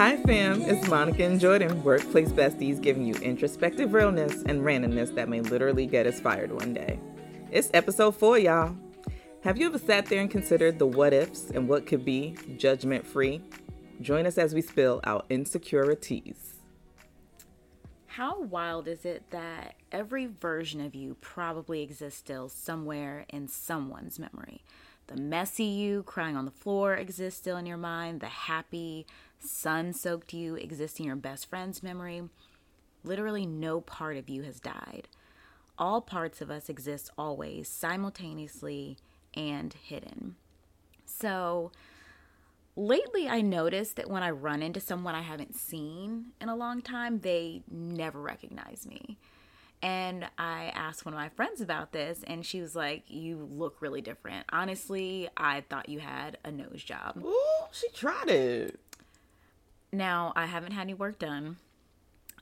[0.00, 0.62] Hi, fam.
[0.62, 5.84] It's Monica and Jordan, workplace besties, giving you introspective realness and randomness that may literally
[5.84, 6.98] get us fired one day.
[7.50, 8.74] It's episode four, y'all.
[9.42, 13.06] Have you ever sat there and considered the what ifs and what could be judgment
[13.06, 13.42] free?
[14.00, 16.60] Join us as we spill our insecurities.
[18.06, 24.18] How wild is it that every version of you probably exists still somewhere in someone's
[24.18, 24.64] memory?
[25.08, 28.20] The messy you crying on the floor exists still in your mind.
[28.20, 29.06] The happy,
[29.40, 32.22] sun soaked you exists in your best friend's memory.
[33.02, 35.08] Literally, no part of you has died.
[35.78, 38.98] All parts of us exist always, simultaneously
[39.34, 40.36] and hidden.
[41.06, 41.72] So,
[42.76, 46.82] lately I noticed that when I run into someone I haven't seen in a long
[46.82, 49.16] time, they never recognize me.
[49.82, 53.80] And I asked one of my friends about this, and she was like, You look
[53.80, 54.44] really different.
[54.52, 57.22] Honestly, I thought you had a nose job.
[57.24, 58.78] Ooh, she tried it.
[59.92, 61.56] Now, I haven't had any work done.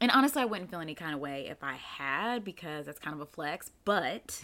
[0.00, 3.14] And honestly, I wouldn't feel any kind of way if I had because that's kind
[3.14, 3.70] of a flex.
[3.84, 4.41] But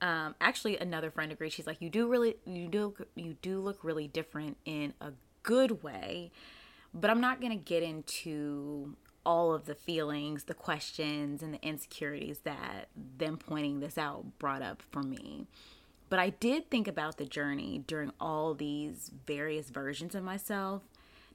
[0.00, 1.52] um, actually, another friend agreed.
[1.52, 5.82] She's like, "You do really, you do, you do look really different in a good
[5.82, 6.30] way."
[6.92, 12.40] But I'm not gonna get into all of the feelings, the questions, and the insecurities
[12.40, 15.46] that them pointing this out brought up for me.
[16.08, 20.82] But I did think about the journey during all these various versions of myself,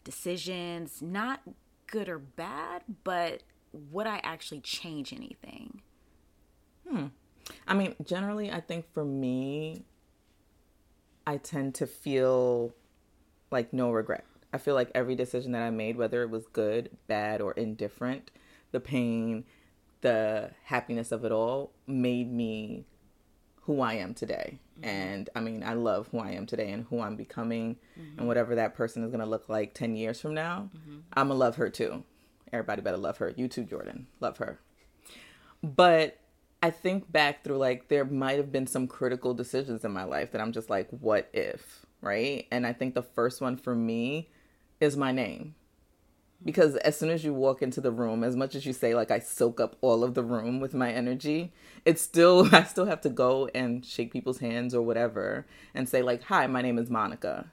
[0.04, 1.42] decisions, not
[1.88, 5.82] good or bad, but would I actually change anything?
[6.88, 7.08] Hmm.
[7.68, 9.86] I mean, generally, I think for me,
[11.26, 12.74] I tend to feel
[13.52, 14.26] like no regret.
[14.54, 18.30] I feel like every decision that I made, whether it was good, bad, or indifferent,
[18.72, 19.46] the pain,
[20.02, 22.86] the happiness of it all made me
[23.66, 24.59] who I am today.
[24.78, 24.89] Mm-hmm.
[24.89, 28.19] And I mean, I love who I am today and who I'm becoming mm-hmm.
[28.19, 30.69] and whatever that person is going to look like 10 years from now.
[30.75, 31.00] Mm-hmm.
[31.13, 32.03] I'm going to love her too.
[32.51, 33.34] Everybody better love her.
[33.35, 34.07] You too, Jordan.
[34.19, 34.59] Love her.
[35.63, 36.19] But
[36.62, 40.31] I think back through like there might have been some critical decisions in my life
[40.31, 41.85] that I'm just like, what if?
[42.01, 42.47] Right.
[42.51, 44.30] And I think the first one for me
[44.81, 45.56] is my name.
[46.46, 49.12] Because as soon as you walk into the room, as much as you say, like,
[49.12, 51.54] I soak up all of the room with my energy,
[51.86, 56.02] it's still, I still have to go and shake people's hands or whatever and say,
[56.02, 57.52] like, hi, my name is Monica.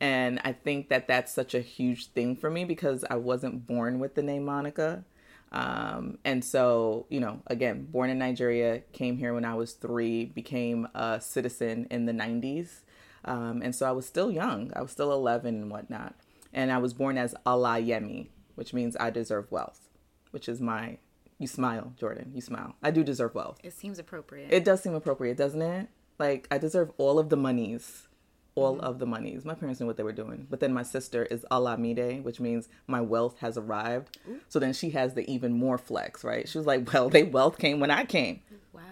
[0.00, 4.00] And I think that that's such a huge thing for me because I wasn't born
[4.00, 5.04] with the name Monica.
[5.52, 10.24] Um, and so, you know, again, born in Nigeria, came here when I was three,
[10.24, 12.80] became a citizen in the 90s.
[13.24, 16.14] Um, and so I was still young, I was still 11 and whatnot
[16.54, 19.88] and I was born as Olayemi, which means I deserve wealth,
[20.30, 20.98] which is my.
[21.38, 22.30] You smile, Jordan.
[22.32, 22.76] You smile.
[22.80, 23.58] I do deserve wealth.
[23.64, 24.52] It seems appropriate.
[24.52, 25.88] It does seem appropriate, doesn't it?
[26.18, 28.06] Like I deserve all of the monies,
[28.54, 28.84] all mm-hmm.
[28.84, 29.44] of the monies.
[29.44, 32.68] My parents knew what they were doing, but then my sister is Olamide, which means
[32.86, 34.16] my wealth has arrived.
[34.28, 34.40] Ooh.
[34.48, 36.48] So then she has the even more flex, right?
[36.48, 38.40] She was like, "Well, they wealth came when I came."
[38.72, 38.82] Wow.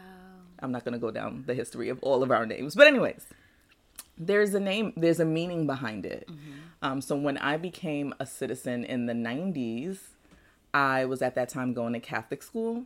[0.58, 3.24] I'm not gonna go down the history of all of our names, but anyways,
[4.18, 6.28] there's a name, there's a meaning behind it.
[6.30, 6.52] Mm-hmm.
[6.82, 9.98] Um, so when I became a citizen in the 90s,
[10.74, 12.84] I was at that time going to Catholic school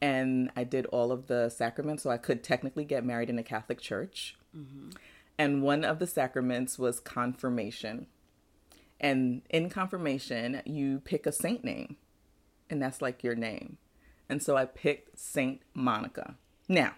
[0.00, 2.02] and I did all of the sacraments.
[2.02, 4.36] So I could technically get married in a Catholic church.
[4.56, 4.90] Mm-hmm.
[5.38, 8.06] And one of the sacraments was confirmation.
[9.00, 11.96] And in confirmation, you pick a saint name,
[12.70, 13.78] and that's like your name.
[14.28, 16.36] And so I picked Saint Monica.
[16.68, 16.92] Now,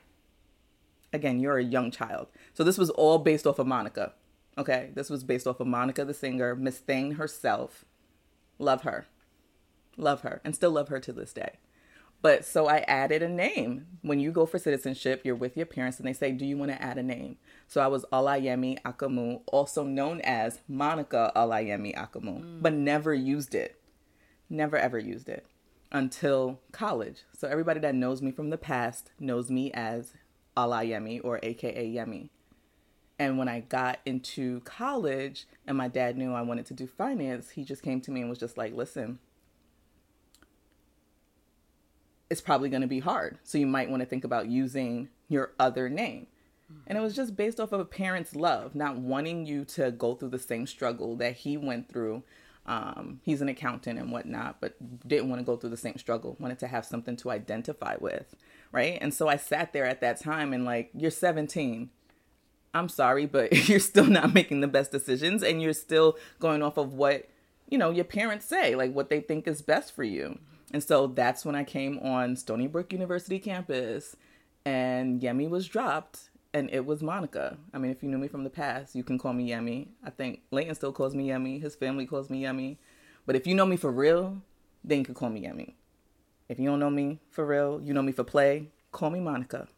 [1.14, 2.28] again, you're a young child.
[2.52, 4.12] So this was all based off of Monica.
[4.58, 7.84] Okay, this was based off of Monica the singer, Miss Thing herself.
[8.58, 9.06] Love her.
[9.96, 10.40] Love her.
[10.44, 11.58] And still love her to this day.
[12.22, 13.86] But so I added a name.
[14.00, 16.70] When you go for citizenship, you're with your parents and they say, Do you want
[16.70, 17.36] to add a name?
[17.68, 22.62] So I was Olayemi Akamu, also known as Monica Olayemi Akamu, mm.
[22.62, 23.78] but never used it.
[24.48, 25.46] Never ever used it
[25.92, 27.24] until college.
[27.36, 30.12] So everybody that knows me from the past knows me as
[30.56, 32.28] Olayemi or AKA Yemi.
[33.18, 37.50] And when I got into college and my dad knew I wanted to do finance,
[37.50, 39.20] he just came to me and was just like, listen,
[42.28, 43.38] it's probably going to be hard.
[43.44, 46.26] So you might want to think about using your other name.
[46.86, 50.14] And it was just based off of a parent's love, not wanting you to go
[50.14, 52.22] through the same struggle that he went through.
[52.66, 54.74] Um, he's an accountant and whatnot, but
[55.06, 58.34] didn't want to go through the same struggle, wanted to have something to identify with.
[58.74, 58.98] Right.
[59.00, 61.90] And so I sat there at that time and, like, you're 17
[62.74, 66.76] I'm sorry, but you're still not making the best decisions and you're still going off
[66.76, 67.28] of what,
[67.70, 70.38] you know, your parents say, like what they think is best for you.
[70.72, 74.16] And so that's when I came on Stony Brook University campus
[74.66, 77.56] and Yemi was dropped and it was Monica.
[77.72, 79.88] I mean, if you knew me from the past, you can call me Yemi.
[80.04, 81.62] I think Layton still calls me Yemi.
[81.62, 82.78] His family calls me Yemi.
[83.24, 84.42] But if you know me for real,
[84.82, 85.74] then you can call me Yemi.
[86.48, 89.68] If you don't know me for real, you know me for play, call me Monica.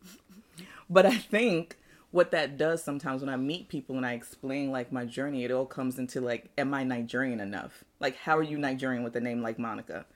[0.90, 1.78] but I think
[2.10, 5.50] what that does sometimes when I meet people and I explain like my journey, it
[5.50, 7.84] all comes into like, am I Nigerian enough?
[8.00, 10.06] Like, how are you Nigerian with a name like Monica?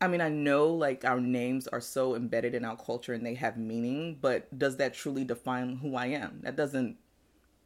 [0.00, 3.34] I mean, I know like our names are so embedded in our culture and they
[3.34, 6.40] have meaning, but does that truly define who I am?
[6.42, 6.96] That doesn't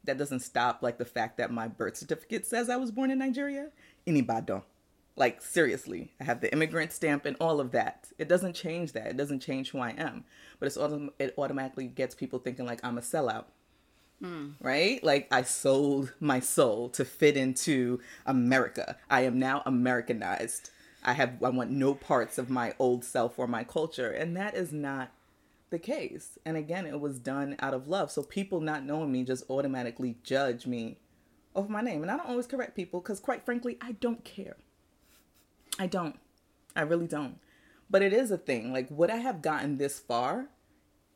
[0.05, 3.19] that doesn't stop like the fact that my birth certificate says I was born in
[3.19, 3.69] Nigeria.
[4.07, 4.55] Anybody
[5.17, 8.09] Like seriously, I have the immigrant stamp and all of that.
[8.19, 9.09] It doesn't change that.
[9.09, 10.25] It doesn't change who I am.
[10.59, 13.45] But it's autom- it automatically gets people thinking like I'm a sellout.
[14.23, 14.55] Mm.
[14.61, 15.03] Right?
[15.05, 18.97] Like I sold my soul to fit into America.
[19.11, 20.71] I am now Americanized.
[21.05, 24.55] I have I want no parts of my old self or my culture, and that
[24.55, 25.11] is not
[25.71, 26.39] the case.
[26.47, 28.11] And again, it was done out of love.
[28.13, 30.99] So people not knowing me just automatically judge me
[31.55, 34.57] over my name, and I don't always correct people because, quite frankly, I don't care.
[35.83, 36.19] I don't.
[36.77, 37.39] I really don't.
[37.91, 38.73] But it is a thing.
[38.73, 40.47] Like, would I have gotten this far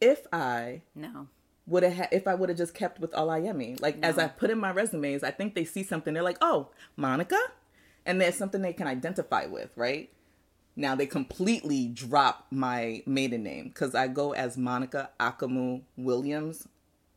[0.01, 1.29] if I no
[1.67, 3.81] would have ha- if I would have just kept with Olayemi?
[3.81, 4.09] Like, no.
[4.09, 6.13] as I put in my resumes, I think they see something.
[6.13, 7.39] They're like, "Oh, Monica."
[8.07, 10.11] and there's something they can identify with, right?
[10.77, 16.69] Now they completely drop my maiden name because I go as Monica Akamu Williams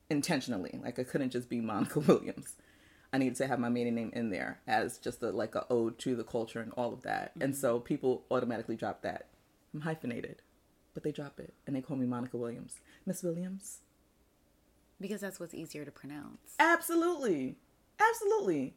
[0.10, 0.80] intentionally.
[0.84, 2.56] Like I couldn't just be Monica Williams.
[3.12, 5.98] I needed to have my maiden name in there as just a, like a ode
[6.00, 7.32] to the culture and all of that.
[7.32, 7.42] Mm-hmm.
[7.42, 9.28] And so people automatically drop that.
[9.74, 10.42] I'm hyphenated,
[10.94, 12.80] but they drop it and they call me Monica Williams.
[13.06, 13.80] Miss Williams.
[15.02, 16.56] Because that's what's easier to pronounce.
[16.60, 17.56] Absolutely.
[18.00, 18.76] Absolutely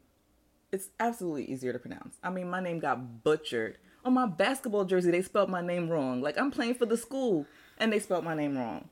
[0.73, 2.17] it's absolutely easier to pronounce.
[2.23, 3.77] I mean, my name got butchered.
[4.03, 6.19] On my basketball jersey, they spelled my name wrong.
[6.19, 7.45] Like I'm playing for the school
[7.77, 8.89] and they spelled my name wrong.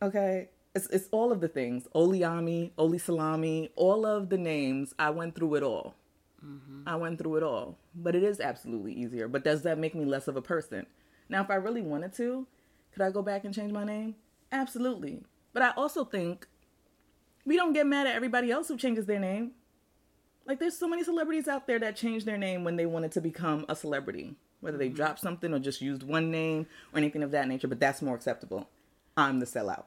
[0.00, 0.48] Okay?
[0.76, 1.88] It's it's all of the things.
[1.94, 4.94] Oliami, Oli Salami, all of the names.
[4.98, 5.94] I went through it all.
[6.44, 6.82] Mm-hmm.
[6.86, 7.78] I went through it all.
[7.94, 9.26] But it is absolutely easier.
[9.26, 10.86] But does that make me less of a person?
[11.30, 12.46] Now, if I really wanted to,
[12.92, 14.16] could I go back and change my name?
[14.52, 15.22] Absolutely.
[15.54, 16.46] But I also think
[17.46, 19.52] we don't get mad at everybody else who changes their name.
[20.46, 23.22] Like there's so many celebrities out there that changed their name when they wanted to
[23.22, 24.96] become a celebrity, whether they mm-hmm.
[24.96, 28.14] dropped something or just used one name or anything of that nature, but that's more
[28.14, 28.68] acceptable.
[29.16, 29.84] I'm the sellout.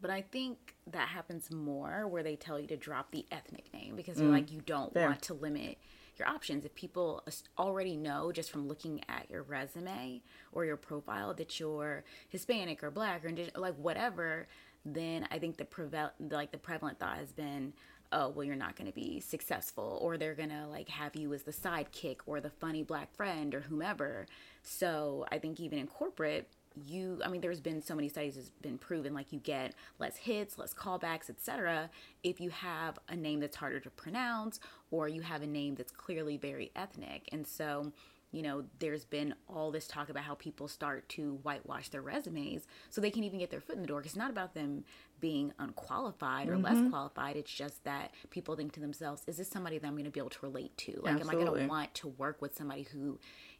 [0.00, 3.96] But I think that happens more where they tell you to drop the ethnic name
[3.96, 4.32] because they're mm.
[4.32, 5.08] like you don't Fair.
[5.08, 5.78] want to limit
[6.18, 6.64] your options.
[6.64, 7.24] If people
[7.58, 10.22] already know just from looking at your resume
[10.52, 14.46] or your profile that you're Hispanic or black or indigenous, like whatever,
[14.84, 17.72] then I think the preval- like the prevalent thought has been,
[18.12, 21.32] oh well you're not going to be successful or they're going to like have you
[21.34, 24.26] as the sidekick or the funny black friend or whomever
[24.62, 26.48] so i think even in corporate
[26.86, 30.16] you i mean there's been so many studies has been proven like you get less
[30.16, 31.90] hits less callbacks etc
[32.22, 34.60] if you have a name that's harder to pronounce
[34.90, 37.92] or you have a name that's clearly very ethnic and so
[38.30, 42.66] you know, there's been all this talk about how people start to whitewash their resumes
[42.90, 44.02] so they can even get their foot in the door.
[44.02, 44.84] It's not about them
[45.18, 46.64] being unqualified or mm-hmm.
[46.64, 47.36] less qualified.
[47.36, 50.20] It's just that people think to themselves, is this somebody that I'm going to be
[50.20, 51.00] able to relate to?
[51.02, 51.22] Like, Absolutely.
[51.22, 53.18] am I going to want to work with somebody who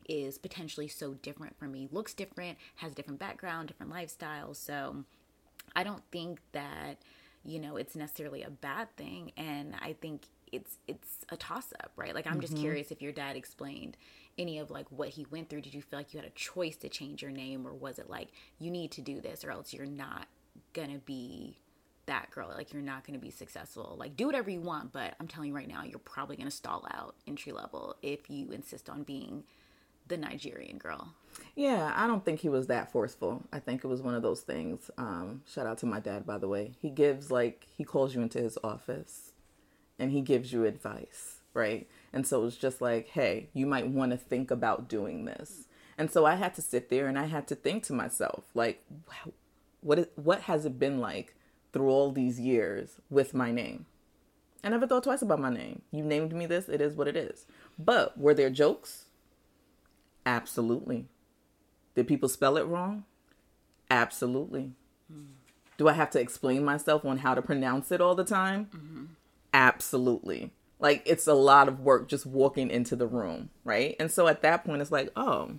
[0.08, 4.55] is potentially so different from me, looks different, has a different background, different lifestyle?
[4.55, 5.05] So
[5.76, 6.99] I don't think that,
[7.44, 9.32] you know, it's necessarily a bad thing.
[9.37, 12.14] And I think it's it's a toss up, right?
[12.14, 12.62] Like I'm just mm-hmm.
[12.62, 13.97] curious if your dad explained
[14.38, 15.61] any of like what he went through.
[15.61, 18.09] Did you feel like you had a choice to change your name or was it
[18.09, 18.28] like
[18.59, 20.26] you need to do this or else you're not
[20.73, 21.59] going to be
[22.09, 25.14] that girl like you're not going to be successful like do whatever you want but
[25.21, 28.50] i'm telling you right now you're probably going to stall out entry level if you
[28.50, 29.44] insist on being
[30.08, 31.14] the nigerian girl
[31.54, 34.40] yeah i don't think he was that forceful i think it was one of those
[34.40, 38.14] things um, shout out to my dad by the way he gives like he calls
[38.14, 39.32] you into his office
[39.98, 41.88] and he gives you advice, right?
[42.12, 45.66] And so it's just like, hey, you might want to think about doing this.
[45.96, 48.84] And so I had to sit there and I had to think to myself, like,
[49.80, 51.34] what is, what has it been like
[51.72, 53.86] through all these years with my name?
[54.62, 55.82] I never thought twice about my name.
[55.90, 57.46] You named me this, it is what it is.
[57.78, 59.06] But were there jokes?
[60.28, 61.06] Absolutely.
[61.94, 63.04] Did people spell it wrong?
[63.90, 64.73] Absolutely.
[65.11, 65.28] Mm.
[65.78, 68.66] Do I have to explain myself on how to pronounce it all the time?
[68.66, 69.04] Mm-hmm.
[69.54, 70.52] Absolutely.
[70.78, 73.97] Like it's a lot of work just walking into the room, right?
[73.99, 75.52] And so at that point, it's like, oh,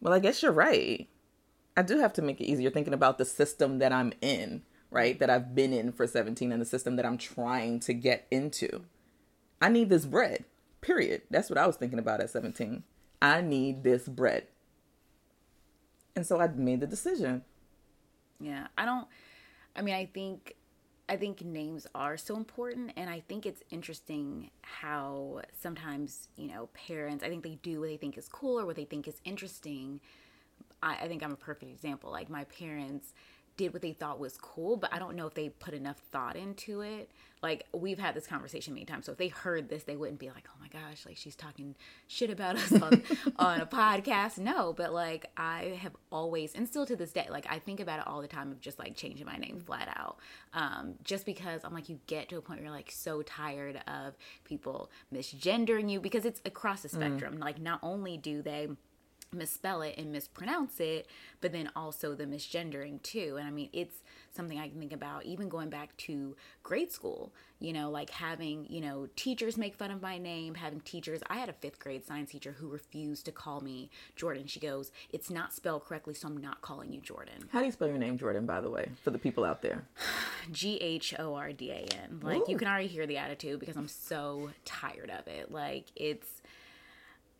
[0.00, 1.06] well, I guess you're right.
[1.76, 5.18] I do have to make it easier thinking about the system that I'm in, right?
[5.18, 8.84] That I've been in for 17 and the system that I'm trying to get into.
[9.60, 10.46] I need this bread,
[10.80, 11.22] period.
[11.30, 12.84] That's what I was thinking about at 17.
[13.22, 14.46] I need this bread.
[16.16, 17.42] And so I made the decision.
[18.40, 19.06] Yeah, I don't,
[19.76, 20.56] I mean, I think
[21.10, 26.68] I think names are so important, and I think it's interesting how sometimes you know
[26.68, 27.24] parents.
[27.24, 30.00] I think they do what they think is cool or what they think is interesting.
[30.82, 32.12] I, I think I'm a perfect example.
[32.12, 33.12] Like my parents
[33.60, 36.34] did what they thought was cool, but I don't know if they put enough thought
[36.34, 37.10] into it.
[37.42, 39.04] Like we've had this conversation many times.
[39.04, 41.74] So if they heard this, they wouldn't be like, "Oh my gosh, like she's talking
[42.06, 43.02] shit about us on,
[43.36, 47.46] on a podcast." No, but like I have always and still to this day, like
[47.50, 50.16] I think about it all the time of just like changing my name flat out.
[50.54, 53.82] Um, just because I'm like you get to a point where you're like so tired
[53.86, 57.36] of people misgendering you because it's across the spectrum.
[57.36, 57.40] Mm.
[57.40, 58.68] Like not only do they
[59.32, 61.06] misspell it and mispronounce it,
[61.40, 63.36] but then also the misgendering too.
[63.38, 64.02] And I mean, it's
[64.34, 68.66] something I can think about even going back to grade school, you know, like having,
[68.68, 71.20] you know, teachers make fun of my name, having teachers.
[71.28, 74.46] I had a fifth grade science teacher who refused to call me Jordan.
[74.46, 77.48] She goes, It's not spelled correctly, so I'm not calling you Jordan.
[77.52, 79.84] How do you spell your name, Jordan, by the way, for the people out there?
[80.50, 82.20] G H O R D A N.
[82.22, 82.52] Like, Ooh.
[82.52, 85.52] you can already hear the attitude because I'm so tired of it.
[85.52, 86.42] Like, it's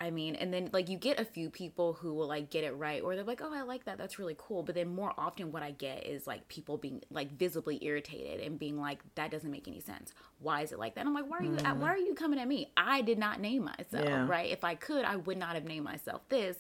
[0.03, 2.73] I mean, and then like you get a few people who will like get it
[2.73, 3.99] right, or they're like, "Oh, I like that.
[3.99, 7.31] That's really cool." But then more often, what I get is like people being like
[7.37, 10.15] visibly irritated and being like, "That doesn't make any sense.
[10.39, 11.51] Why is it like that?" And I'm like, "Why are you?
[11.51, 11.77] Mm.
[11.77, 12.73] Why are you coming at me?
[12.79, 14.27] I did not name myself, yeah.
[14.27, 14.51] right?
[14.51, 16.57] If I could, I would not have named myself this,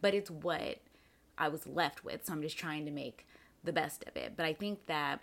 [0.00, 0.78] but it's what
[1.38, 2.26] I was left with.
[2.26, 3.24] So I'm just trying to make
[3.62, 4.32] the best of it.
[4.36, 5.20] But I think that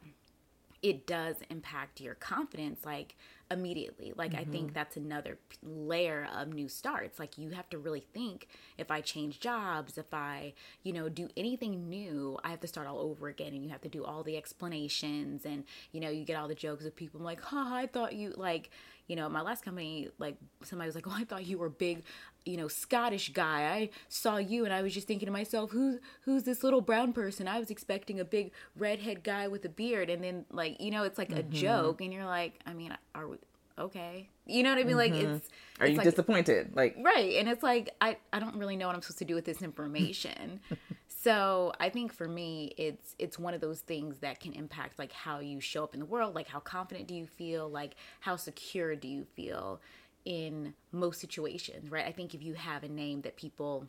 [0.82, 3.16] it does impact your confidence, like
[3.50, 4.14] immediately.
[4.16, 4.42] Like mm-hmm.
[4.42, 4.74] I think mm-hmm.
[4.74, 7.20] that's another layer of new starts.
[7.20, 11.30] Like you have to really think if I change jobs, if I, you know, do
[11.38, 14.24] anything new, I have to start all over again and you have to do all
[14.24, 17.88] the explanations and you know, you get all the jokes of people like, "Ha, I
[17.88, 18.70] thought you like,
[19.08, 22.04] you know, my last company like somebody was like, "Oh, I thought you were big
[22.48, 23.64] you know Scottish guy.
[23.64, 27.14] I saw you and I was just thinking to myself, who's who's this little brown
[27.14, 27.48] person?
[27.48, 31.04] I was expecting a big redhead guy with a beard, and then like you know
[31.04, 31.40] it's like mm-hmm.
[31.40, 33.38] a joke, and you're like, I mean, are we
[33.78, 34.30] okay?
[34.46, 34.98] You know what I mean?
[34.98, 34.98] Mm-hmm.
[34.98, 35.50] Like it's.
[35.80, 36.76] Are it's you like, disappointed?
[36.76, 39.36] Like right, and it's like I I don't really know what I'm supposed to do
[39.36, 40.60] with this information.
[41.08, 45.12] so I think for me, it's it's one of those things that can impact like
[45.12, 46.36] how you show up in the world.
[46.36, 47.70] Like how confident do you feel?
[47.70, 49.82] Like how secure do you feel?
[50.26, 52.06] in most situations, right?
[52.06, 53.88] I think if you have a name that people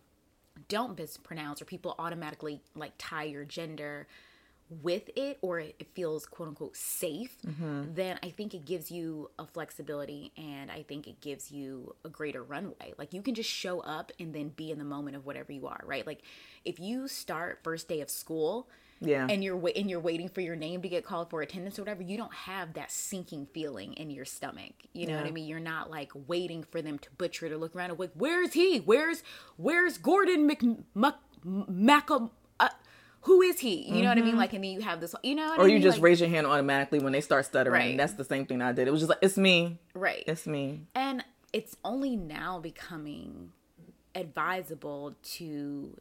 [0.69, 4.07] don't mispronounce or people automatically like tie your gender
[4.83, 7.95] with it or it feels quote unquote safe, mm-hmm.
[7.95, 12.09] then I think it gives you a flexibility and I think it gives you a
[12.09, 12.95] greater runway.
[12.99, 15.67] Like you can just show up and then be in the moment of whatever you
[15.67, 16.07] are, right?
[16.07, 16.23] Like
[16.65, 18.69] if you start first day of school
[19.01, 21.79] yeah and you're wa- and you're waiting for your name to get called for attendance
[21.79, 25.21] or whatever you don't have that sinking feeling in your stomach you know yeah.
[25.21, 27.91] what i mean you're not like waiting for them to butcher it or look around
[27.91, 29.23] and like where's he where's
[29.57, 30.77] where's gordon mc
[31.47, 32.29] Macam, uh,
[33.29, 33.75] who is he?
[33.75, 34.01] You mm-hmm.
[34.01, 34.31] know what I mean?
[34.31, 34.39] Mm-hmm.
[34.39, 36.31] Like, and then you have this, you know, or I you just like, raise your
[36.31, 37.73] hand automatically when they start stuttering.
[37.73, 37.97] Right.
[37.97, 38.89] That's the same thing I did.
[38.89, 39.79] It was just like, it's me.
[39.95, 40.25] Right.
[40.27, 40.87] It's me.
[40.95, 43.53] And it's only now becoming
[44.15, 45.95] advisable to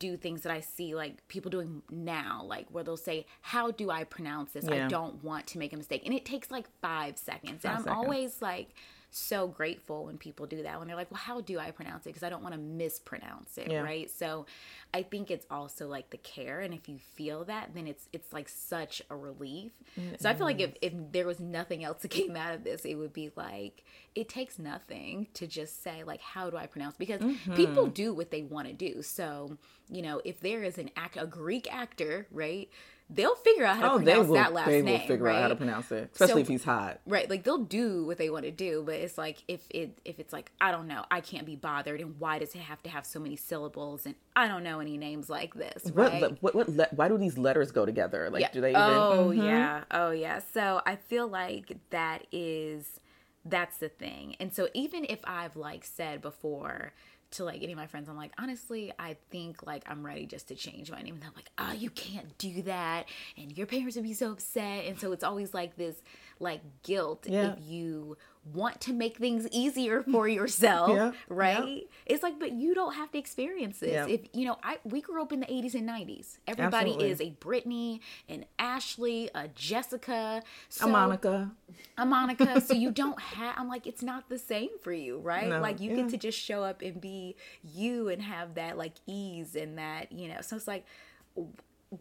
[0.00, 3.88] do things that I see like people doing now, like where they'll say, How do
[3.88, 4.64] I pronounce this?
[4.68, 4.86] Yeah.
[4.86, 6.02] I don't want to make a mistake.
[6.04, 7.62] And it takes like five seconds.
[7.62, 7.96] Five and I'm seconds.
[7.96, 8.74] always like,
[9.14, 12.10] so grateful when people do that when they're like well how do i pronounce it?
[12.10, 13.80] Because i don't want to mispronounce it yeah.
[13.80, 14.10] right?
[14.10, 14.46] So
[14.94, 18.32] i think it's also like the care and if you feel that then it's it's
[18.32, 19.72] like such a relief.
[19.96, 22.64] It so i feel like if, if there was nothing else that came out of
[22.64, 26.66] this it would be like it takes nothing to just say like how do i
[26.66, 26.96] pronounce?
[26.96, 27.54] Because mm-hmm.
[27.54, 29.02] people do what they want to do.
[29.02, 32.70] So you know if there is an act a greek actor right
[33.14, 34.84] they'll figure out how to oh, pronounce will, that last they name.
[34.84, 35.36] They will figure right?
[35.36, 37.00] out how to pronounce it, especially so, if he's hot.
[37.06, 40.18] Right, like they'll do what they want to do, but it's like if it if
[40.18, 42.90] it's like I don't know, I can't be bothered, and why does it have to
[42.90, 44.06] have so many syllables?
[44.06, 45.90] And I don't know any names like this.
[45.92, 46.20] Right?
[46.20, 48.30] What, what, what le- why do these letters go together?
[48.30, 48.50] Like, yeah.
[48.52, 48.70] do they?
[48.70, 48.82] Even...
[48.82, 49.42] Oh mm-hmm.
[49.42, 50.40] yeah, oh yeah.
[50.52, 53.00] So I feel like that is
[53.44, 56.92] that's the thing, and so even if I've like said before
[57.32, 60.48] to like any of my friends, I'm like, honestly, I think like I'm ready just
[60.48, 61.14] to change my name.
[61.14, 63.06] And they're like, oh, you can't do that.
[63.36, 64.86] And your parents would be so upset.
[64.86, 65.96] And so it's always like this
[66.40, 67.52] like guilt yeah.
[67.52, 71.12] if you want to make things easier for yourself, yeah.
[71.28, 71.64] right?
[71.64, 71.82] Yeah.
[72.06, 73.92] It's like, but you don't have to experience this.
[73.92, 74.06] Yeah.
[74.06, 76.38] If you know, I we grew up in the 80s and 90s.
[76.46, 77.10] Everybody Absolutely.
[77.10, 81.52] is a Brittany, an Ashley, a Jessica, so, a Monica,
[81.96, 82.60] a Monica.
[82.66, 83.54] so you don't have.
[83.56, 85.48] I'm like, it's not the same for you, right?
[85.48, 85.60] No.
[85.60, 89.54] Like you get to just show up and be you and have that like ease
[89.54, 90.40] and that you know.
[90.40, 90.84] So it's like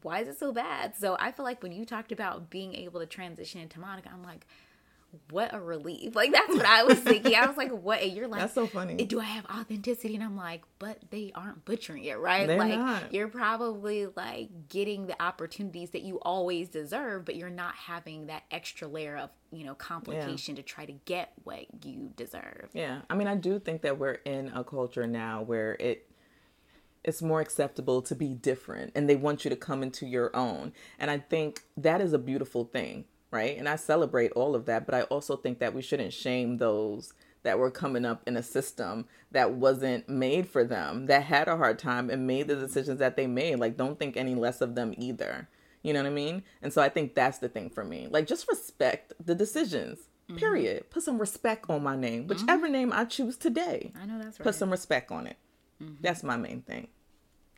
[0.03, 0.95] why is it so bad?
[0.95, 4.23] So I feel like when you talked about being able to transition into Monica, I'm
[4.23, 4.45] like,
[5.29, 6.15] what a relief.
[6.15, 7.35] Like that's what I was thinking.
[7.35, 8.01] I was like, what?
[8.01, 8.95] And you're like, That's so funny.
[9.05, 10.15] Do I have authenticity?
[10.15, 12.47] And I'm like, but they aren't butchering it, right?
[12.47, 13.13] They're like not.
[13.13, 18.43] you're probably like getting the opportunities that you always deserve, but you're not having that
[18.51, 22.69] extra layer of, you know, complication to try to get what you deserve.
[22.73, 23.01] Yeah.
[23.09, 26.07] I mean, I do think that we're in a culture now where it
[27.03, 30.71] it's more acceptable to be different and they want you to come into your own.
[30.99, 33.57] And I think that is a beautiful thing, right?
[33.57, 37.13] And I celebrate all of that, but I also think that we shouldn't shame those
[37.43, 41.57] that were coming up in a system that wasn't made for them, that had a
[41.57, 43.55] hard time and made the decisions that they made.
[43.55, 45.49] Like don't think any less of them either.
[45.81, 46.43] You know what I mean?
[46.61, 48.07] And so I think that's the thing for me.
[48.09, 49.97] Like just respect the decisions.
[50.29, 50.37] Mm-hmm.
[50.37, 50.89] Period.
[50.91, 52.73] Put some respect on my name, whichever mm-hmm.
[52.73, 53.91] name I choose today.
[53.99, 54.45] I know that's right.
[54.45, 55.37] Put some respect on it.
[55.81, 55.95] Mm-hmm.
[56.01, 56.89] That's my main thing.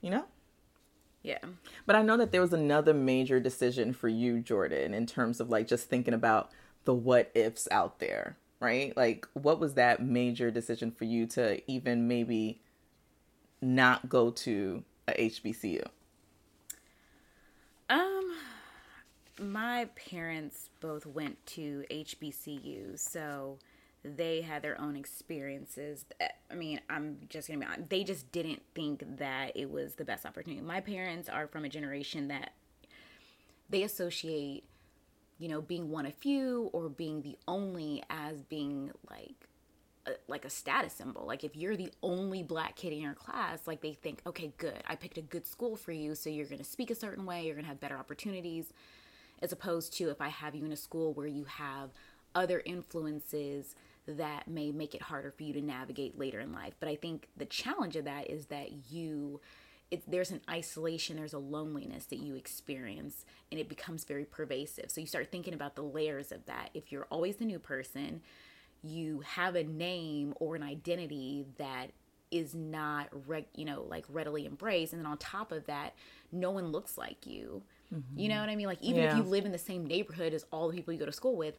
[0.02, 0.26] You know?
[1.24, 1.40] Yeah.
[1.86, 5.50] But I know that there was another major decision for you, Jordan, in terms of
[5.50, 6.52] like just thinking about
[6.84, 8.96] the what ifs out there, right?
[8.96, 12.62] Like, what was that major decision for you to even maybe
[13.62, 15.86] not go to a HBCU?
[17.90, 18.36] Um,
[19.40, 23.60] my parents both went to HBCU, so
[24.04, 26.06] they had their own experiences.
[26.20, 29.96] Eh, I mean, I'm just gonna be honest, they just didn't think that it was
[29.96, 30.62] the best opportunity.
[30.62, 32.54] My parents are from a generation that
[33.70, 34.66] they associate,
[35.40, 39.48] you know, being one of few or being the only as being like
[40.06, 41.26] a, like a status symbol.
[41.26, 44.84] Like if you're the only black kid in your class, like they think, okay, good,
[44.86, 47.56] I picked a good school for you, so you're gonna speak a certain way, you're
[47.56, 48.74] gonna have better opportunities,
[49.42, 51.92] as opposed to if I have you in a school where you have
[52.36, 53.76] other influences
[54.08, 56.74] that may make it harder for you to navigate later in life.
[56.80, 59.40] But I think the challenge of that is that you
[59.92, 64.90] it, there's an isolation, there's a loneliness that you experience, and it becomes very pervasive.
[64.90, 66.72] So you start thinking about the layers of that.
[66.74, 68.22] If you're always the new person,
[68.82, 71.92] you have a name or an identity that
[72.32, 75.94] is not reg, you know like readily embraced and then on top of that
[76.32, 78.28] no one looks like you you mm-hmm.
[78.30, 80.68] know what i mean like even if you live in the same neighborhood as all
[80.68, 81.56] the people you go to school with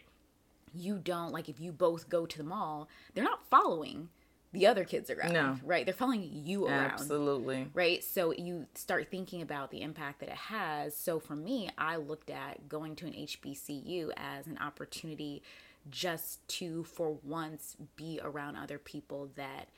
[0.74, 4.08] you don't like if you both go to the mall they're not following
[4.52, 5.58] the other kids around No.
[5.64, 7.68] right they're following you around Absolutely.
[7.74, 8.02] right?
[8.02, 10.96] So you start thinking about the impact that it has.
[10.96, 15.42] So for me, I looked at going to an HBCU as an opportunity
[15.90, 19.68] just to, for once, be around other people that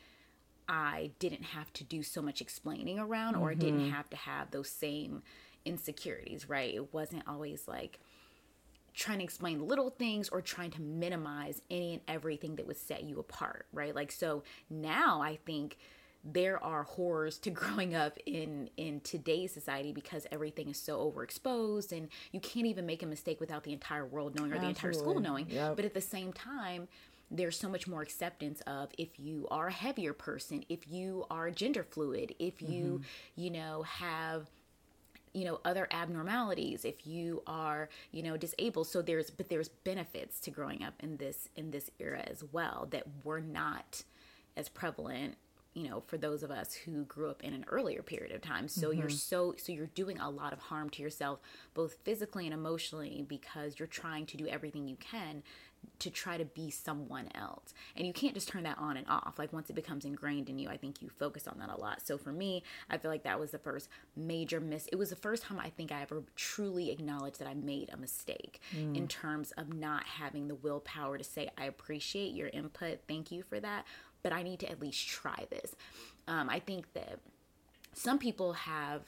[0.69, 3.91] I didn't have to do so much explaining around or didn't mm-hmm.
[3.91, 5.23] have to have those same
[5.65, 6.75] insecurities, right?
[6.75, 7.99] It wasn't always like,
[8.97, 13.05] trying to explain little things or trying to minimize any and everything that would set
[13.05, 13.95] you apart, right?
[13.95, 15.77] Like so now I think
[16.25, 21.93] there are horrors to growing up in in today's society because everything is so overexposed
[21.93, 24.93] and you can't even make a mistake without the entire world knowing or the entire
[24.93, 25.47] school knowing.
[25.51, 25.77] Yep.
[25.77, 26.89] But at the same time,
[27.31, 31.51] there's so much more acceptance of if you are a heavier person, if you are
[31.51, 33.43] gender fluid, if you, mm-hmm.
[33.43, 34.49] you know, have
[35.37, 38.87] you know other abnormalities if you are you know disabled.
[38.87, 42.89] So there's but there's benefits to growing up in this in this era as well
[42.91, 44.03] that were not
[44.57, 45.37] as prevalent
[45.77, 48.67] you know for those of us who grew up in an earlier period of time
[48.67, 49.17] so you're mm-hmm.
[49.17, 51.39] so so you're doing a lot of harm to yourself
[51.75, 55.43] both physically and emotionally because you're trying to do everything you can
[55.99, 57.73] to try to be someone else.
[57.97, 59.39] And you can't just turn that on and off.
[59.39, 62.05] Like once it becomes ingrained in you, I think you focus on that a lot.
[62.05, 64.87] So for me, I feel like that was the first major miss.
[64.89, 67.97] It was the first time I think I ever truly acknowledged that I made a
[67.97, 69.09] mistake in mm.
[69.09, 73.01] terms of not having the willpower to say, I appreciate your input.
[73.09, 73.87] Thank you for that.
[74.27, 75.77] But I need to at least try this.
[76.27, 77.21] Um, I think that
[77.93, 79.03] some people have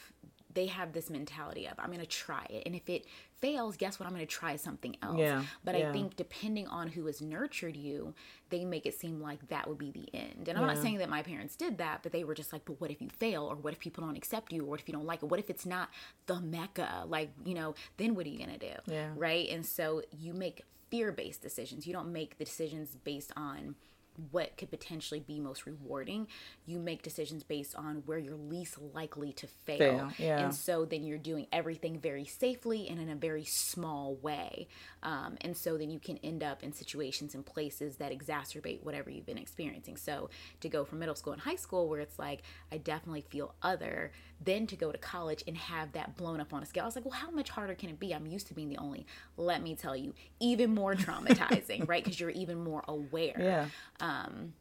[0.54, 3.04] they have this mentality of I'm going to try it and if it
[3.40, 5.18] fails guess what I'm going to try something else.
[5.18, 8.14] Yeah, But I think depending on who has nurtured you,
[8.50, 10.48] they make it seem like that would be the end.
[10.48, 12.80] And I'm not saying that my parents did that, but they were just like, but
[12.80, 14.94] what if you fail or what if people don't accept you or what if you
[14.94, 15.26] don't like it?
[15.26, 15.90] What if it's not
[16.26, 17.04] the mecca?
[17.06, 18.74] Like, you know, then what are you going to do?
[18.86, 19.10] Yeah.
[19.16, 19.48] Right?
[19.50, 21.86] And so you make fear-based decisions.
[21.86, 23.76] You don't make the decisions based on
[24.30, 26.26] what could potentially be most rewarding.
[26.66, 29.78] You make decisions based on where you're least likely to fail.
[29.78, 30.40] Fail, yeah.
[30.40, 34.68] And so then you're doing everything very safely and in a very small way.
[35.02, 39.10] Um, and so then you can end up in situations and places that exacerbate whatever
[39.10, 39.96] you've been experiencing.
[39.96, 43.54] So to go from middle school and high school, where it's like, I definitely feel
[43.62, 44.12] other,
[44.44, 46.84] then to go to college and have that blown up on a scale.
[46.84, 48.14] I was like, well, how much harder can it be?
[48.14, 49.06] I'm used to being the only.
[49.36, 52.04] Let me tell you, even more traumatizing, right?
[52.04, 53.66] Because you're even more aware Yeah.
[54.00, 54.52] Um,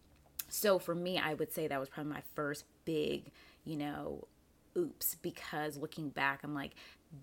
[0.49, 3.31] so for me i would say that was probably my first big
[3.65, 4.27] you know
[4.77, 6.71] oops because looking back i'm like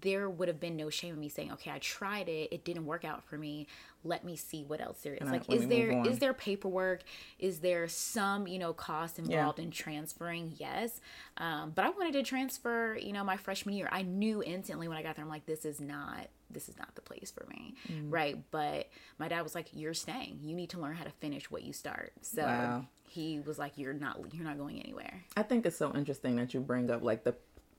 [0.00, 2.86] there would have been no shame in me saying, okay, I tried it, it didn't
[2.86, 3.66] work out for me.
[4.02, 5.20] Let me see what else there is.
[5.22, 6.06] And like, is there is there on.
[6.06, 7.02] is there paperwork?
[7.38, 10.52] Is there some you know cost involved in transferring?
[10.58, 11.00] Yes,
[11.38, 12.98] um, but I wanted to transfer.
[13.00, 15.64] You know, my freshman year, I knew instantly when I got there, I'm like, this
[15.64, 18.12] is not this is not the place for me, Mm.
[18.12, 18.38] right?
[18.50, 20.38] But my dad was like, you're staying.
[20.42, 22.12] You need to learn how to finish what you start.
[22.20, 22.86] So Wow.
[23.08, 25.24] he was like, you're not you're not going anywhere.
[25.36, 27.34] I think it's so interesting that you bring up like the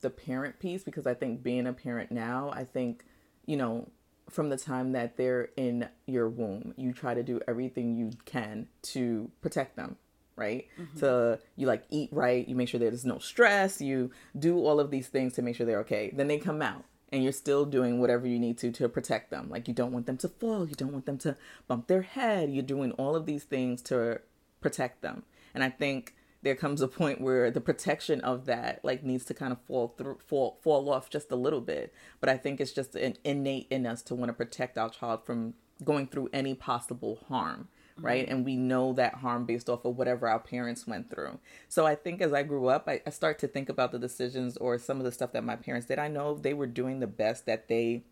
[0.06, 3.04] the parent piece because I think being a parent now, I think,
[3.48, 3.90] you know,
[4.30, 8.68] from the time that they're in your womb, you try to do everything you can
[8.84, 9.96] to protect them,
[10.36, 10.68] right?
[10.80, 11.00] Mm-hmm.
[11.00, 14.92] So you like eat right, you make sure there's no stress, you do all of
[14.92, 16.12] these things to make sure they're okay.
[16.14, 19.50] Then they come out and you're still doing whatever you need to to protect them.
[19.50, 21.36] Like you don't want them to fall, you don't want them to
[21.68, 22.52] bump their head.
[22.52, 24.22] You're doing all of these things to
[24.62, 25.24] protect them.
[25.56, 29.34] And I think there comes a point where the protection of that like needs to
[29.34, 31.94] kind of fall through fall fall off just a little bit.
[32.20, 35.26] But I think it's just an innate in us to want to protect our child
[35.26, 37.68] from going through any possible harm.
[37.98, 38.28] Right.
[38.28, 41.40] And we know that harm based off of whatever our parents went through.
[41.70, 44.58] So I think as I grew up, I, I start to think about the decisions
[44.58, 45.98] or some of the stuff that my parents did.
[45.98, 48.04] I know they were doing the best that they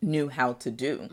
[0.00, 1.08] knew how to do.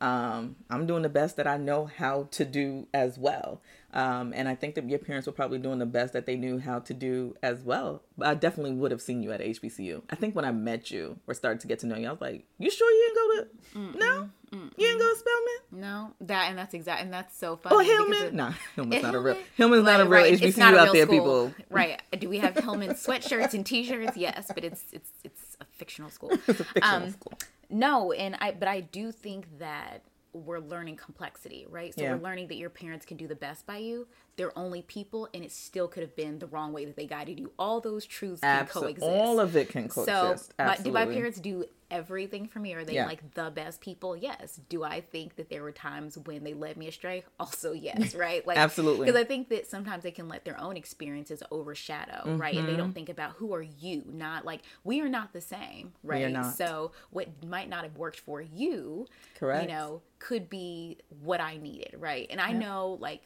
[0.00, 3.60] Um, I'm doing the best that I know how to do as well.
[3.92, 6.58] Um, and I think that your parents were probably doing the best that they knew
[6.60, 8.02] how to do as well.
[8.16, 10.02] But I definitely would have seen you at HBCU.
[10.10, 12.20] I think when I met you or started to get to know you, I was
[12.20, 13.98] like, "You sure you didn't go to?
[13.98, 17.84] No, you didn't go to Spelman No, that and that's exact and that's so funny.
[17.84, 18.36] because Hillman?
[18.36, 19.36] Nah, Hillman's not a real.
[19.56, 20.34] Hillman's not a real right.
[20.40, 21.14] HBCU a out there, school.
[21.18, 21.54] people.
[21.68, 22.00] Right?
[22.18, 24.16] Do we have Hillman sweatshirts and T-shirts?
[24.16, 26.30] Yes, but it's it's it's a fictional school.
[26.46, 27.32] It's a fictional Um, school.
[27.70, 31.94] No, and I but I do think that we're learning complexity, right?
[31.94, 32.14] So Yeah.
[32.14, 34.06] we're learning that your parents can do the best by you.
[34.36, 37.38] They're only people, and it still could have been the wrong way that they guided
[37.38, 37.52] you.
[37.58, 39.10] All those truths can Absolutely, coexist.
[39.10, 40.54] all of it can So, coexist.
[40.58, 42.72] my, do my parents do everything for me?
[42.74, 43.06] Are they Yeah.
[43.06, 44.16] like the best people?
[44.16, 44.60] Yes.
[44.68, 47.24] Do I think that there were times when they led me astray?
[47.38, 48.14] Also, yes.
[48.20, 48.46] Right?
[48.46, 49.06] Like Absolutely.
[49.06, 52.54] Because I think that sometimes they can let their own experiences overshadow, right?
[52.56, 52.76] And they Mm-hmm.
[52.78, 56.32] don't think about who are you, not like we are not the same, right?
[56.56, 59.62] So what might not have worked for you, Correct.
[59.62, 62.26] you know, could be what I needed, right?
[62.30, 63.22] And I know like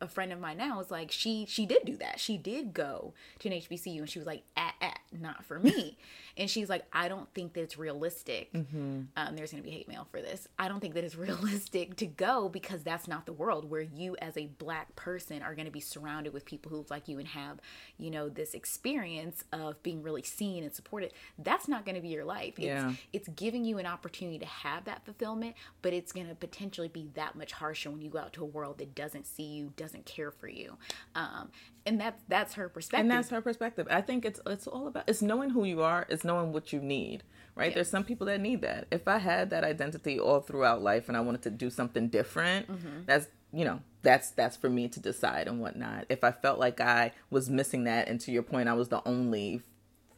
[0.00, 2.20] a friend of mine now is like she she did do that.
[2.20, 4.74] She did go to an HBCU and she was like, at
[5.18, 5.96] not for me.
[6.36, 8.52] and she's like, I don't think that it's realistic.
[8.52, 9.00] Mm-hmm.
[9.16, 10.46] Um, there's gonna be hate mail for this.
[10.58, 14.16] I don't think that it's realistic to go because that's not the world where you
[14.20, 17.28] as a black person are gonna be surrounded with people who look like you and
[17.28, 17.58] have,
[17.98, 21.12] you know, this experience of being really seen and supported.
[21.38, 22.54] That's not gonna be your life.
[22.58, 22.92] It's, Yeah.
[23.12, 27.10] it's giving you an opportunity to have that fulfillment, but it's going to potentially be
[27.14, 30.06] that much harsher when you go out to a world that doesn't see you, doesn't
[30.06, 30.76] care for you.
[31.14, 31.50] Um,
[31.86, 33.00] and that's that's her perspective.
[33.00, 33.86] and that's her perspective.
[33.90, 36.80] I think it's it's all about it's knowing who you are, it's knowing what you
[36.80, 37.22] need,
[37.54, 37.70] right?
[37.70, 37.76] Yeah.
[37.76, 38.86] There's some people that need that.
[38.90, 42.68] If I had that identity all throughout life and I wanted to do something different,
[42.70, 43.02] Mm-hmm.
[43.06, 46.06] that's you know that's that's for me to decide and whatnot.
[46.08, 49.02] If I felt like I was missing that, and to your point, I was the
[49.06, 49.62] only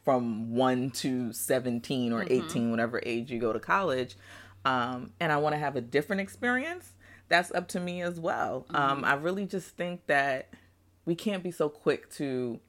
[0.03, 2.33] from one to seventeen or Mm-hmm.
[2.33, 4.15] eighteen, whatever age you go to college,
[4.65, 6.93] um, and I want to have a different experience.
[7.29, 8.65] That's up to me as well.
[8.69, 8.75] Mm-hmm.
[8.75, 10.49] Um, I really just think that
[11.05, 12.59] we can't be so quick to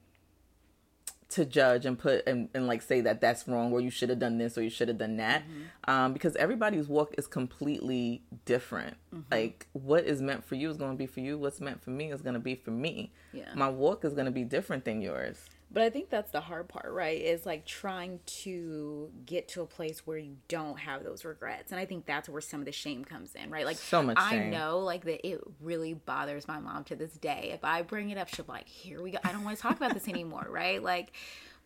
[1.27, 4.19] to judge and put and, and like say that that's wrong or you should have
[4.19, 5.89] done this or you should have done that Mm-hmm.
[5.91, 9.31] um, because everybody's walk is completely different Mm-hmm.
[9.31, 11.89] like what is meant for you is going to be for you what's meant for
[11.89, 13.45] me is going to be for me Yeah.
[13.55, 15.37] my walk is going to be different than yours
[15.71, 17.19] but I think that's the hard part, right?
[17.19, 21.71] Is like trying to get to a place where you don't have those regrets.
[21.71, 23.65] And I think that's where some of the shame comes in, right?
[23.65, 24.51] Like So much I shame.
[24.51, 27.51] know like that it really bothers my mom to this day.
[27.53, 29.19] If I bring it up, she'll be like, here we go.
[29.23, 30.81] I don't want to talk about this anymore, right?
[30.81, 31.11] Like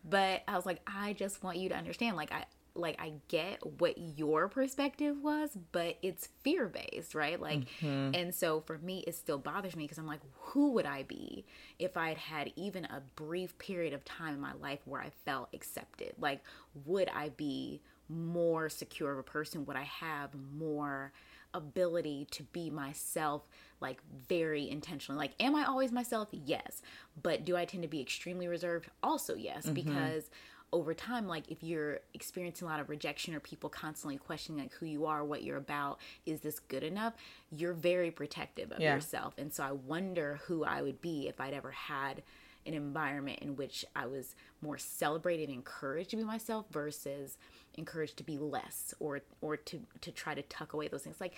[0.04, 3.58] but I was like, I just want you to understand, like I like I get
[3.80, 7.40] what your perspective was, but it's fear based, right?
[7.40, 8.14] Like, mm-hmm.
[8.14, 11.44] and so for me, it still bothers me because I'm like, who would I be
[11.78, 15.10] if I had had even a brief period of time in my life where I
[15.24, 16.14] felt accepted?
[16.18, 16.42] Like,
[16.84, 19.64] would I be more secure of a person?
[19.66, 21.12] Would I have more
[21.54, 23.42] ability to be myself
[23.80, 26.80] like very intentionally like am i always myself yes
[27.20, 29.74] but do i tend to be extremely reserved also yes mm-hmm.
[29.74, 30.30] because
[30.72, 34.72] over time like if you're experiencing a lot of rejection or people constantly questioning like
[34.74, 37.12] who you are what you're about is this good enough
[37.50, 38.94] you're very protective of Yeah.
[38.94, 42.22] yourself and so i wonder who i would be if i'd ever had
[42.66, 47.36] an environment in which i was more celebrated and encouraged to be myself versus
[47.76, 51.34] encouraged to be less or or to to try to tuck away those things like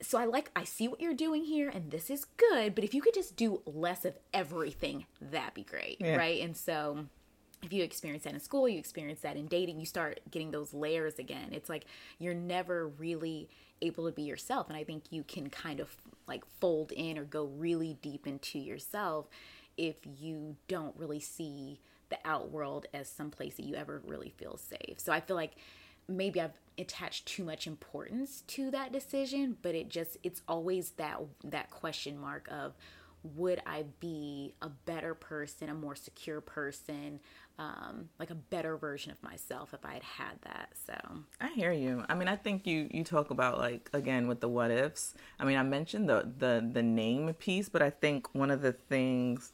[0.00, 2.94] so I like I see what you're doing here and this is good, but if
[2.94, 6.14] you could just do less of everything, that'd be great, Yeah.
[6.14, 6.40] right?
[6.40, 7.06] And so
[7.62, 10.72] if you experience that in school, you experience that in dating, you start getting those
[10.72, 11.48] layers again.
[11.52, 11.86] It's like
[12.18, 13.48] you're never really
[13.82, 14.68] able to be yourself.
[14.68, 18.58] And I think you can kind of like fold in or go really deep into
[18.58, 19.26] yourself
[19.76, 24.56] if you don't really see the outworld as some place that you ever really feel
[24.56, 24.98] safe.
[24.98, 25.56] So I feel like
[26.08, 31.20] maybe I've attached too much importance to that decision, but it just it's always that
[31.44, 32.74] that question mark of
[33.36, 37.20] would I be a better person, a more secure person,
[37.58, 40.70] um, like a better version of myself if I had had that.
[40.86, 40.94] So
[41.40, 42.04] I hear you.
[42.08, 45.14] I mean, I think you you talk about like again with the what ifs.
[45.38, 48.72] I mean, I mentioned the the the name piece, but I think one of the
[48.72, 49.52] things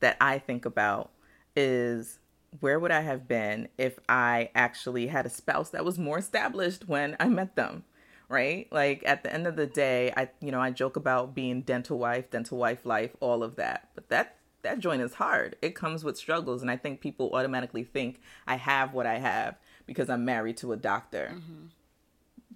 [0.00, 1.10] that I think about
[1.56, 2.18] is
[2.60, 6.88] where would I have been if I actually had a spouse that was more established
[6.88, 7.84] when I met them?
[8.28, 8.68] Right?
[8.72, 11.98] Like at the end of the day, I you know, I joke about being dental
[11.98, 13.90] wife, dental wife life, all of that.
[13.94, 15.56] But that that joint is hard.
[15.60, 19.56] It comes with struggles and I think people automatically think I have what I have
[19.86, 21.32] because I'm married to a doctor.
[21.34, 21.66] Mm-hmm.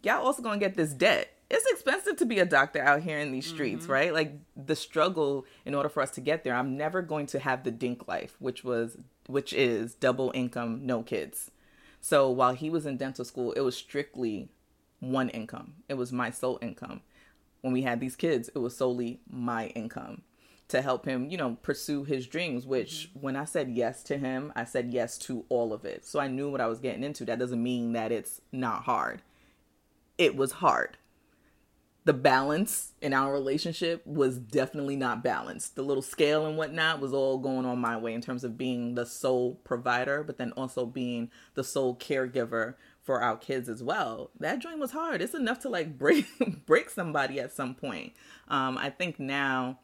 [0.02, 3.18] Y'all also going to get this debt it's expensive to be a doctor out here
[3.18, 3.92] in these streets, mm-hmm.
[3.92, 4.12] right?
[4.12, 6.54] Like the struggle in order for us to get there.
[6.54, 11.02] I'm never going to have the dink life, which was which is double income, no
[11.02, 11.50] kids.
[12.00, 14.50] So while he was in dental school, it was strictly
[15.00, 15.74] one income.
[15.88, 17.02] It was my sole income.
[17.60, 20.22] When we had these kids, it was solely my income
[20.68, 23.20] to help him, you know, pursue his dreams, which mm-hmm.
[23.20, 26.06] when I said yes to him, I said yes to all of it.
[26.06, 27.24] So I knew what I was getting into.
[27.24, 29.22] That doesn't mean that it's not hard.
[30.18, 30.98] It was hard
[32.08, 35.76] the balance in our relationship was definitely not balanced.
[35.76, 38.94] The little scale and whatnot was all going on my way in terms of being
[38.94, 42.76] the sole provider, but then also being the sole caregiver
[43.08, 44.28] for our kids as well.
[44.38, 45.22] That joint was hard.
[45.22, 46.26] It's enough to like break
[46.66, 48.12] break somebody at some point.
[48.48, 49.78] Um, I think now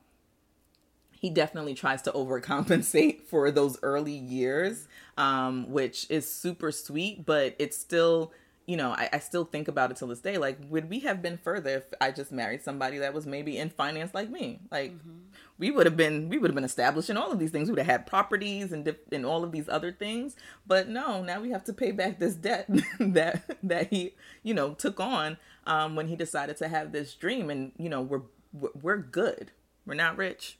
[1.11, 7.57] he definitely tries to overcompensate for those early years, um, which is super sweet, but
[7.59, 8.31] it's still
[8.67, 10.39] you know, I, I, still think about it till this day.
[10.39, 13.69] Like, would we have been further if I just married somebody that was maybe in
[13.69, 14.61] finance like me?
[14.71, 15.19] Like, mm-hmm.
[15.59, 17.69] we would have been, we would have been established in all of these things.
[17.69, 20.35] We would have had properties and dip, and all of these other things.
[20.67, 22.67] But no, now we have to pay back this debt
[23.01, 27.51] that that he, you know, took on um, when he decided to have this dream.
[27.51, 28.23] And you know, we're
[28.81, 29.51] we're good.
[29.85, 30.59] We're not rich.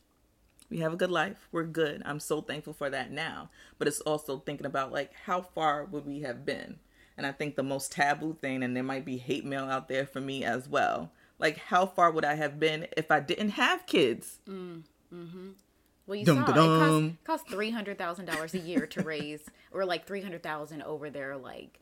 [0.71, 1.49] We have a good life.
[1.53, 2.03] We're good.
[2.05, 3.49] I'm so thankful for that now.
[3.79, 6.81] But it's also thinking about like how far would we have been
[7.17, 10.07] and I think the most taboo thing, and there might be hate mail out there
[10.07, 11.11] for me as well.
[11.39, 14.39] Like, how far would I have been if I didn't have kids?
[14.49, 15.49] Mm, hmm
[16.07, 19.43] Well, you dum, saw dum, it costs, three hundred thousand dollars a year to raise,
[19.73, 21.81] or like three hundred thousand over their like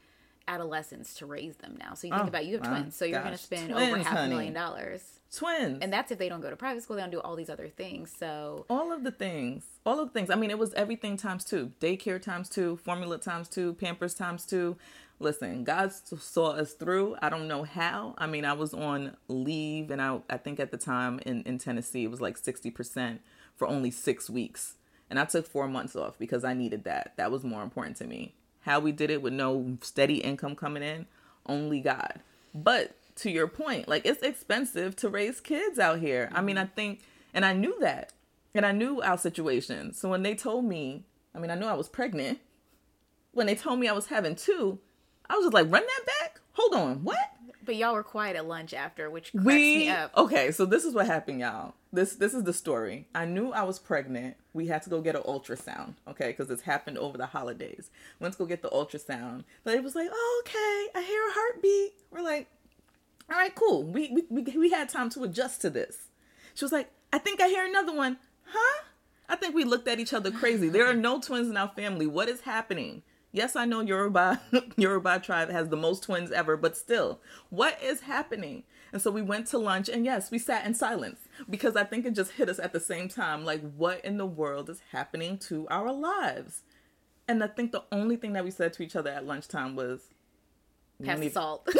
[0.49, 1.95] adolescents to raise them now.
[1.95, 4.03] So you think oh, about you have twins, so you're going to spend twins, over
[4.03, 4.27] half honey.
[4.27, 5.21] a million dollars.
[5.35, 6.97] Twins, and that's if they don't go to private school.
[6.97, 8.13] They don't do all these other things.
[8.19, 10.29] So all of the things, all of the things.
[10.29, 14.45] I mean, it was everything times two: daycare times two, formula times two, Pampers times
[14.45, 14.77] two
[15.19, 17.17] listen, God saw us through.
[17.23, 18.15] I don't know how.
[18.19, 21.59] I mean, I was on leave, and I, I think at the time in, in
[21.59, 23.19] Tennessee, it was like 60%
[23.57, 24.75] for only six weeks.
[25.09, 27.13] And I took four months off because I needed that.
[27.17, 28.35] That was more important to me.
[28.61, 31.07] How we did it with no steady income coming in,
[31.47, 32.21] only God.
[32.55, 36.31] But to your point, like it's expensive to raise kids out here.
[36.33, 36.75] I mean, I mm-hmm.
[36.75, 37.01] think,
[37.35, 38.13] and I knew that,
[38.55, 39.93] and I knew our situation.
[39.93, 42.41] So when they told me, I mean, I knew I was pregnant.
[43.33, 44.79] When they told me I was having two,
[45.33, 46.41] I was just like, run that back?
[46.53, 47.17] Hold on, what?
[47.65, 50.15] But y'all were quiet at lunch after, which cracks we, me up.
[50.15, 51.73] Okay, so this is what happened, y'all.
[51.91, 53.09] This this is the story.
[53.15, 54.37] I knew I was pregnant.
[54.53, 57.91] We had to go get an ultrasound, okay, because it's happened over the holidays.
[58.21, 59.45] Went to go get the ultrasound.
[59.65, 61.93] But it was like, oh, okay, I hear a heartbeat.
[62.11, 62.49] We're like,
[63.31, 63.85] all right, cool.
[63.85, 66.09] We, we we we had time to adjust to this.
[66.53, 68.19] She was like, I think I hear another one.
[68.45, 68.83] Huh?
[69.31, 70.69] I think we looked at each other crazy.
[70.69, 72.07] There are no twins in our family.
[72.07, 73.03] What is happening?
[73.33, 74.41] Yes, I know Yoruba
[74.77, 78.65] Yoruba tribe has the most twins ever, but still, what is happening?
[78.93, 82.05] And so we went to lunch and yes, we sat in silence because I think
[82.05, 85.39] it just hit us at the same time like what in the world is happening
[85.49, 86.61] to our lives?
[87.27, 90.01] And I think the only thing that we said to each other at lunchtime was
[91.03, 91.67] pass need- salt.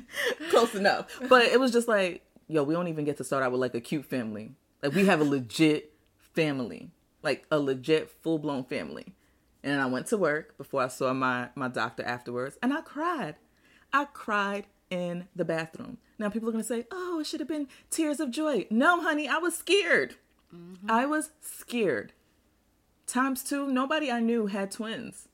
[0.50, 1.06] Close enough.
[1.28, 3.74] But it was just like, yo, we don't even get to start out with like
[3.76, 4.52] a cute family.
[4.82, 5.92] Like we have a legit
[6.34, 6.90] family.
[7.22, 9.14] Like a legit full blown family.
[9.64, 13.36] And I went to work before I saw my, my doctor afterwards, and I cried.
[13.92, 15.98] I cried in the bathroom.
[16.18, 18.66] Now people are going to say, oh, it should have been tears of joy.
[18.70, 20.16] No, honey, I was scared.
[20.54, 20.90] Mm-hmm.
[20.90, 22.12] I was scared.
[23.06, 25.28] Times two, nobody I knew had twins.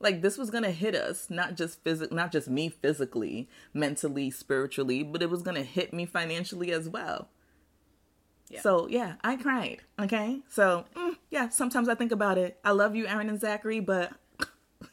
[0.00, 5.02] Like this was gonna hit us, not just physic, not just me physically, mentally, spiritually,
[5.02, 7.28] but it was gonna hit me financially as well.
[8.50, 8.60] Yeah.
[8.60, 9.78] So yeah, I cried.
[9.98, 12.58] Okay, so mm, yeah, sometimes I think about it.
[12.64, 14.12] I love you, Aaron and Zachary, but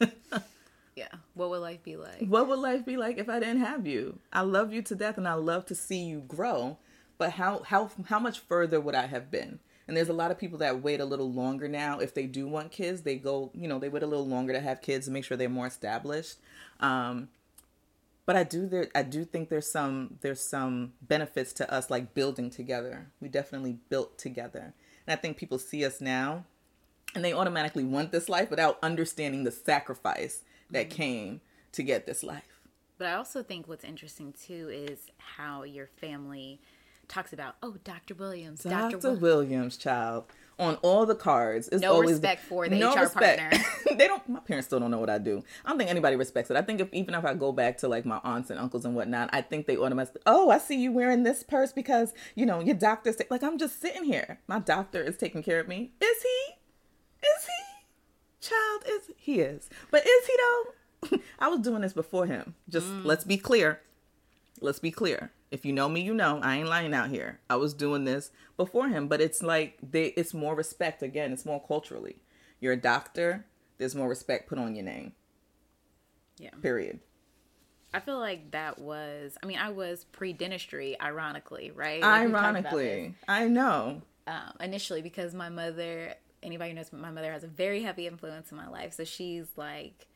[0.94, 1.08] Yeah.
[1.34, 2.26] What would life be like?
[2.26, 4.18] what would life be like if I didn't have you?
[4.32, 6.78] I love you to death, and I love to see you grow.
[7.18, 9.60] But how how how much further would I have been?
[9.86, 11.98] And there's a lot of people that wait a little longer now.
[11.98, 14.60] If they do want kids, they go, you know, they wait a little longer to
[14.60, 16.36] have kids and make sure they're more established.
[16.80, 17.28] Um,
[18.28, 22.12] but I do there I do think there's some there's some benefits to us like
[22.12, 23.06] building together.
[23.22, 24.74] We definitely built together.
[25.06, 26.44] And I think people see us now
[27.14, 30.96] and they automatically want this life without understanding the sacrifice that mm-hmm.
[30.96, 31.40] came
[31.72, 32.60] to get this life.
[32.98, 36.60] But I also think what's interesting too is how your family
[37.08, 38.14] talks about, oh, Dr.
[38.14, 38.98] Williams, Dr.
[38.98, 39.12] Dr.
[39.12, 40.24] Wil- Williams, child,
[40.58, 41.68] on all the cards.
[41.68, 43.50] It's No always respect for the HR partner.
[43.96, 44.28] they don't.
[44.28, 45.42] My parents still don't know what I do.
[45.64, 46.56] I don't think anybody respects it.
[46.56, 48.94] I think if even if I go back to like my aunts and uncles and
[48.94, 50.20] whatnot, I think they automatically.
[50.26, 53.58] Oh, I see you wearing this purse because you know your doctor's ta-" like I'm
[53.58, 54.40] just sitting here.
[54.46, 55.92] My doctor is taking care of me.
[56.00, 56.54] Is he?
[57.26, 58.48] Is he?
[58.48, 61.18] Child is he is, but is he though?
[61.38, 62.54] I was doing this before him.
[62.68, 63.04] Just Mm.
[63.04, 63.80] let's be clear.
[64.60, 65.32] Let's be clear.
[65.50, 67.40] If you know me, you know I ain't lying out here.
[67.48, 71.46] I was doing this before him, but it's like they it's more respect again, it's
[71.46, 72.16] more culturally.
[72.60, 73.46] You're a doctor,
[73.78, 75.12] there's more respect put on your name.
[76.38, 76.50] Yeah.
[76.60, 77.00] Period.
[77.94, 82.02] I feel like that was, I mean, I was pre dentistry, ironically, right?
[82.02, 82.64] Like, we talked about this.
[82.74, 84.02] Ironically, I know.
[84.26, 88.50] um, initially because my mother, anybody who knows my mother has a very heavy influence
[88.50, 88.92] in my life.
[88.92, 90.06] So she's like,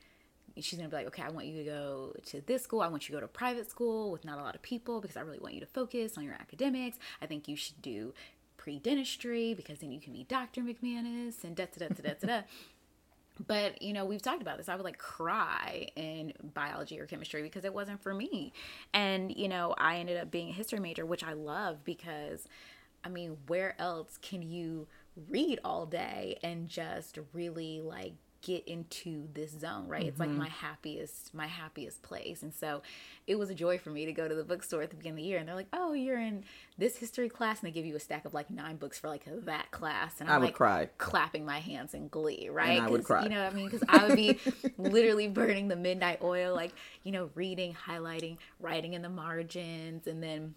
[0.61, 2.81] she's gonna be like, okay, I want you to go to this school.
[2.81, 5.17] I want you to go to private school with not a lot of people because
[5.17, 6.99] I really want you to focus on your academics.
[7.21, 8.13] I think you should do
[8.57, 10.63] pre dentistry because then you can be Dr.
[10.63, 12.41] McManus and da da da da da da.
[13.47, 14.69] But you know, we've talked about this.
[14.69, 18.53] I would like cry in biology or chemistry because it wasn't for me.
[18.93, 22.47] And you know, I ended up being a history major, which I love because
[23.05, 24.87] I mean, where else can you
[25.29, 28.13] read all day and just really like
[28.43, 30.05] get into this zone, right?
[30.05, 30.41] It's like mm-hmm.
[30.41, 32.43] my happiest my happiest place.
[32.43, 32.83] And so
[33.27, 35.23] it was a joy for me to go to the bookstore at the beginning of
[35.23, 36.45] the year and they're like, "Oh, you're in
[36.77, 39.25] this history class." And they give you a stack of like nine books for like
[39.27, 40.21] that class.
[40.21, 40.89] And I'm I would like cry.
[40.99, 42.81] clapping my hands in glee, right?
[42.81, 43.23] I would cry.
[43.23, 43.69] You know what I mean?
[43.69, 44.39] Because I would be
[44.77, 46.73] literally burning the midnight oil, like,
[47.05, 50.07] you know, reading, highlighting, writing in the margins.
[50.07, 50.55] And then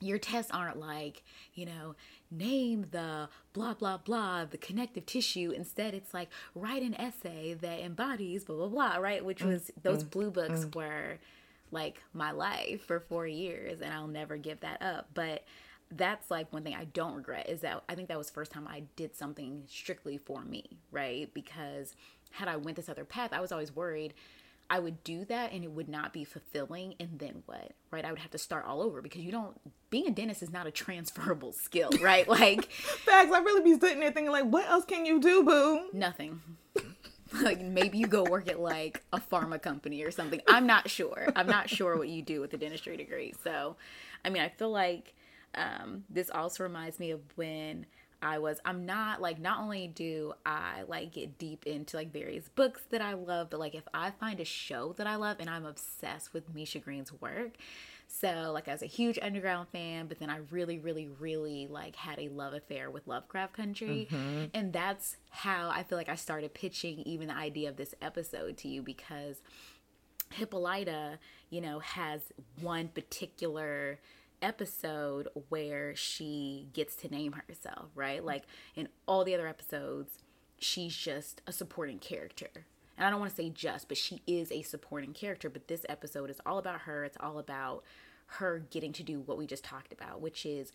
[0.00, 1.22] your tests aren't like,
[1.54, 1.94] you know,
[2.30, 5.50] name the blah, blah, blah, the connective tissue.
[5.50, 9.24] Instead, it's like, write an essay that embodies blah, blah, blah, right?
[9.24, 10.74] Which mm, was, those mm, blue books mm.
[10.74, 11.18] were
[11.70, 15.08] like my life for four years, and I'll never give that up.
[15.14, 15.44] But
[15.90, 18.52] that's like one thing I don't regret is that I think that was the first
[18.52, 21.32] time I did something strictly for me, right?
[21.32, 21.94] Because
[22.30, 24.14] had I went this other path, I was always worried
[24.70, 27.72] I would do that and it would not be fulfilling and then what?
[27.90, 28.04] Right?
[28.04, 29.58] I would have to start all over because you don't
[29.90, 32.28] being a dentist is not a transferable skill, right?
[32.28, 33.32] Like Facts.
[33.32, 35.88] I really be sitting there thinking like, what else can you do, boo?
[35.92, 36.40] nothing.
[37.42, 40.40] like maybe you go work at like a pharma company or something.
[40.46, 41.28] I'm not sure.
[41.34, 43.34] I'm not sure what you do with a dentistry degree.
[43.42, 43.76] So,
[44.24, 45.14] I mean, I feel like
[45.54, 47.86] um, this also reminds me of when
[48.20, 48.60] I was.
[48.64, 49.40] I'm not like.
[49.40, 53.60] Not only do I like get deep into like various books that I love, but
[53.60, 57.12] like if I find a show that I love and I'm obsessed with Misha Green's
[57.20, 57.52] work.
[58.08, 61.94] So like I was a huge underground fan, but then I really, really, really like
[61.94, 64.08] had a love affair with Lovecraft Country.
[64.10, 64.44] Mm-hmm.
[64.54, 68.56] And that's how I feel like I started pitching even the idea of this episode
[68.58, 69.42] to you because
[70.30, 71.18] Hippolyta,
[71.50, 72.22] you know, has
[72.60, 73.98] one particular
[74.42, 78.24] episode where she gets to name herself, right?
[78.24, 80.18] Like in all the other episodes,
[80.58, 82.66] she's just a supporting character.
[82.96, 85.48] And I don't want to say just, but she is a supporting character.
[85.48, 87.04] But this episode is all about her.
[87.04, 87.84] It's all about
[88.26, 90.72] her getting to do what we just talked about, which is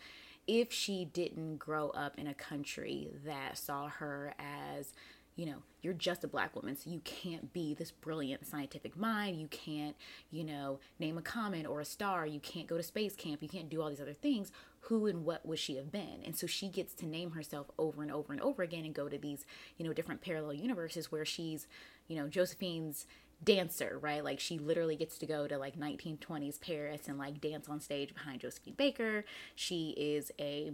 [0.48, 4.94] if she didn't grow up in a country that saw her as
[5.36, 9.40] you know, you're just a black woman, so you can't be this brilliant scientific mind.
[9.40, 9.96] You can't,
[10.32, 12.26] you know, name a comet or a star.
[12.26, 13.42] You can't go to space camp.
[13.42, 14.52] You can't do all these other things.
[14.82, 16.22] Who and what would she have been?
[16.26, 19.10] And so she gets to name herself over and over and over again and go
[19.10, 19.46] to these,
[19.78, 21.68] you know, different parallel universes where she's,
[22.08, 23.08] you know, Josephine's
[23.44, 24.24] dancer, right?
[24.24, 28.14] Like she literally gets to go to like 1920s Paris and like dance on stage
[28.14, 29.26] behind Josephine Baker.
[29.56, 30.74] She is a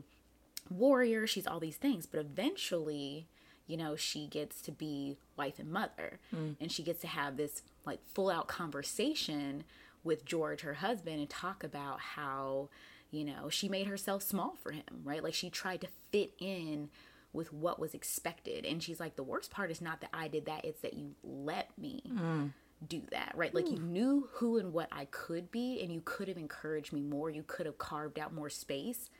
[0.69, 1.25] warrior.
[1.25, 2.05] She's all these things.
[2.05, 3.27] But eventually,
[3.69, 6.19] you know, she gets to be wife and mother.
[6.35, 6.55] Mm.
[6.59, 9.63] And she gets to have this like full out conversation
[10.03, 12.69] with George, her husband, and talk about how,
[13.11, 15.23] you know, she made herself small for him, right?
[15.23, 16.89] Like she tried to fit in
[17.31, 18.65] with what was expected.
[18.65, 21.11] And she's like, the worst part is not that I did that, it's that you
[21.23, 22.51] let me mm.
[22.87, 23.53] do that, right?
[23.53, 27.03] Like you knew who and what I could be, and you could have encouraged me
[27.03, 27.29] more.
[27.29, 29.11] You could have carved out more space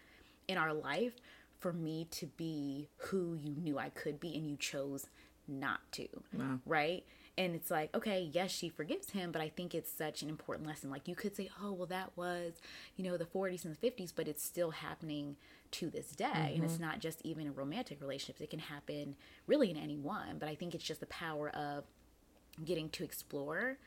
[0.48, 1.14] in our life
[1.60, 5.08] for me to be who you knew I could be and you chose
[5.48, 6.08] not to.
[6.34, 6.60] Wow.
[6.66, 7.06] Right?
[7.38, 10.68] And it's like, okay, yes, she forgives him, but I think it's such an important
[10.68, 10.90] lesson.
[10.90, 12.54] Like you could say, oh, well, that was,
[12.98, 15.38] you know, the 40s and the 50s, but it's still happening
[15.72, 16.26] to this day.
[16.26, 16.56] Mm-hmm.
[16.56, 19.16] And it's not just even in romantic relationships, it can happen
[19.48, 20.38] really in any one.
[20.38, 21.86] But I think it's just the power of
[22.66, 23.78] getting to explore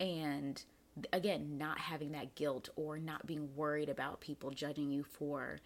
[0.00, 0.64] and
[1.12, 5.58] again not having that guilt or not being worried about people judging you for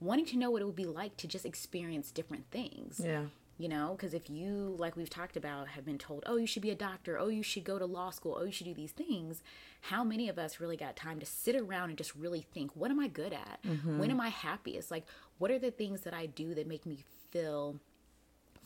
[0.00, 3.22] wanting to know what it would be like to just experience different things yeah
[3.58, 6.62] you know because if you like we've talked about have been told oh you should
[6.62, 8.92] be a doctor oh you should go to law school oh you should do these
[8.92, 9.42] things
[9.82, 12.90] how many of us really got time to sit around and just really think what
[12.90, 13.98] am i good at mm-hmm.
[13.98, 15.06] when am i happiest like
[15.38, 17.76] what are the things that i do that make me feel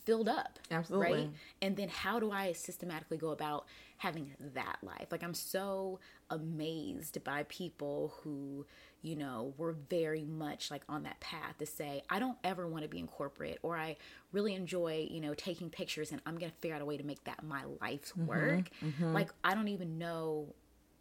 [0.05, 0.59] filled up.
[0.71, 1.13] Absolutely.
[1.13, 1.31] Right.
[1.63, 3.67] And then how do I systematically go about
[3.99, 5.07] having that life?
[5.11, 6.01] Like I'm so
[6.31, 8.67] amazed by people who,
[9.03, 12.83] you know, were very much like on that path to say, I don't ever want
[12.83, 13.97] to be in corporate or I
[14.33, 17.05] really enjoy, you know, taking pictures and I'm going to figure out a way to
[17.05, 18.71] make that my life's mm-hmm, work.
[18.85, 19.13] Mm-hmm.
[19.13, 20.55] Like I don't even know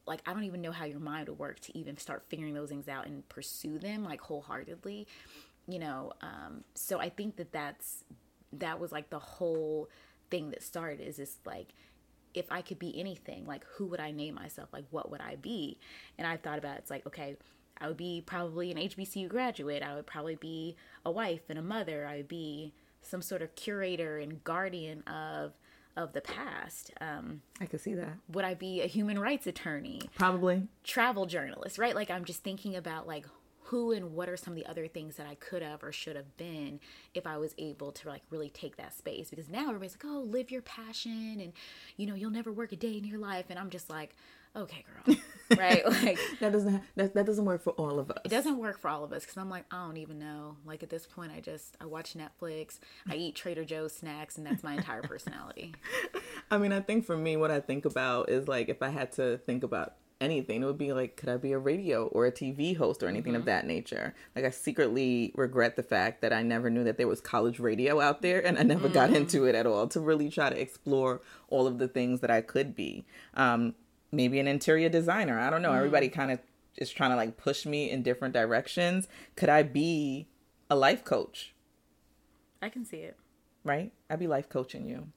[0.06, 2.70] like I don't even know how your mind would work to even start figuring those
[2.70, 5.06] things out and pursue them like wholeheartedly
[5.68, 8.04] you know um so i think that that's
[8.52, 9.88] that was like the whole
[10.32, 11.76] thing that started is this like
[12.34, 14.70] if I could be anything, like who would I name myself?
[14.72, 15.80] Like what would I be?
[16.18, 17.38] And I've thought about it, it's like, okay,
[17.82, 19.84] I would be probably an HBCU graduate.
[19.84, 20.76] I would probably be
[21.06, 22.06] a wife and a mother.
[22.06, 25.54] I would be some sort of curator and guardian of
[25.98, 26.94] of the past.
[27.02, 28.14] Um, I could see that.
[28.32, 30.02] Would I be a human rights attorney?
[30.18, 30.68] Probably.
[30.84, 31.96] Travel journalist, right?
[31.96, 33.26] Like I'm just thinking about like
[33.64, 36.16] who and what are some of the other things that I could have or should
[36.16, 36.80] have been
[37.14, 40.22] if I was able to like really take that space because now everybody's like oh
[40.22, 41.54] live your passion and
[41.96, 44.16] you know you'll never work a day in your life and I'm just like
[44.56, 45.16] okay girl
[45.58, 48.80] right like that doesn't that, that doesn't work for all of us it doesn't work
[48.80, 51.32] for all of us because i'm like i don't even know like at this point
[51.36, 55.74] i just i watch netflix i eat trader joe's snacks and that's my entire personality
[56.52, 59.12] i mean i think for me what i think about is like if i had
[59.12, 60.62] to think about anything.
[60.62, 63.34] It would be like, could I be a radio or a TV host or anything
[63.34, 63.42] mm-hmm.
[63.42, 64.14] of that nature?
[64.36, 68.00] Like, I secretly regret the fact that I never knew that there was college radio
[68.00, 68.94] out there and I never mm-hmm.
[68.94, 72.32] got into it at all to really try to explore all of the things that
[72.32, 73.06] I could be.
[73.34, 73.76] Um,
[74.12, 75.40] maybe an interior designer.
[75.40, 75.70] I don't know.
[75.70, 75.78] Mm-hmm.
[75.78, 76.40] Everybody kind of
[76.78, 79.08] is trying to like push me in different directions.
[79.36, 80.28] Could I be
[80.70, 81.54] a life coach?
[82.62, 83.18] I can see it.
[83.64, 83.92] Right?
[84.10, 85.08] I'd be life coaching you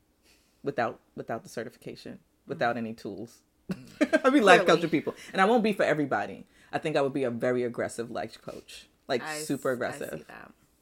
[0.62, 2.86] without without the certification, without mm-hmm.
[2.86, 3.42] any tools.
[4.24, 6.46] I'll be life coaching people, and I won't be for everybody.
[6.72, 10.24] I think I would be a very aggressive life coach, like I, super aggressive.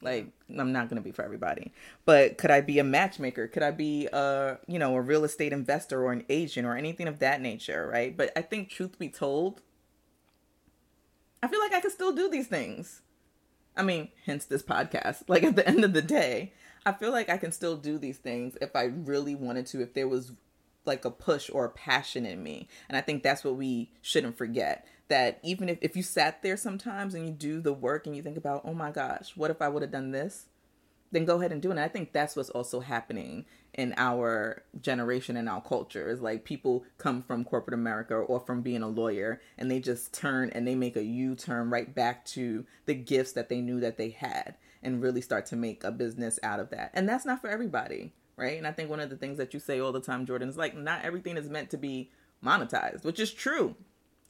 [0.03, 1.73] Like I'm not gonna be for everybody,
[2.05, 3.49] but could I be a matchmaker?
[3.49, 7.09] Could I be a you know a real estate investor or an agent or anything
[7.09, 7.89] of that nature?
[7.93, 8.17] Right.
[8.17, 9.61] But I think truth be told,
[11.43, 13.03] I feel like I could still do these things.
[13.77, 15.25] I mean, hence this podcast.
[15.29, 16.53] Like at the end of the day,
[16.85, 19.83] I feel like I can still do these things if I really wanted to.
[19.83, 20.33] If there was
[20.85, 22.69] like a push or a passion in me.
[22.89, 24.87] And I think that's what we shouldn't forget.
[25.11, 28.23] That even if, if you sat there sometimes and you do the work and you
[28.23, 30.47] think about, oh my gosh, what if I would have done this?
[31.13, 31.73] Then go ahead and do it.
[31.73, 33.45] And I think that's what's also happening
[33.75, 38.63] in our generation and our culture is like people come from corporate America or from
[38.63, 42.25] being a lawyer and they just turn and they make a U turn right back
[42.27, 45.93] to the gifts that they knew that they had and really start to make a
[45.93, 46.91] business out of that.
[46.95, 48.57] And that's not for everybody right?
[48.57, 50.57] And I think one of the things that you say all the time, Jordan, is
[50.57, 52.11] like not everything is meant to be
[52.45, 53.77] monetized, which is true.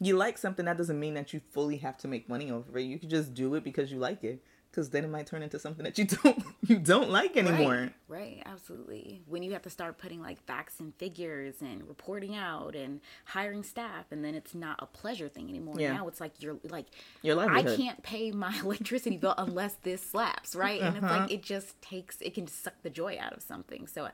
[0.01, 2.83] You like something that doesn't mean that you fully have to make money over it.
[2.83, 5.59] You can just do it because you like it because then it might turn into
[5.59, 7.91] something that you don't you don't like anymore.
[8.09, 9.23] Right, right, absolutely.
[9.27, 13.63] When you have to start putting like facts and figures and reporting out and hiring
[13.63, 15.75] staff, and then it's not a pleasure thing anymore.
[15.79, 15.93] Yeah.
[15.93, 16.87] Now it's like you're like
[17.23, 17.73] your livelihood.
[17.73, 20.81] I can't pay my electricity bill unless this slaps, right?
[20.81, 20.97] And uh-huh.
[20.97, 21.35] it's like uh-huh.
[21.35, 23.87] it just takes it can suck the joy out of something.
[23.87, 24.09] So.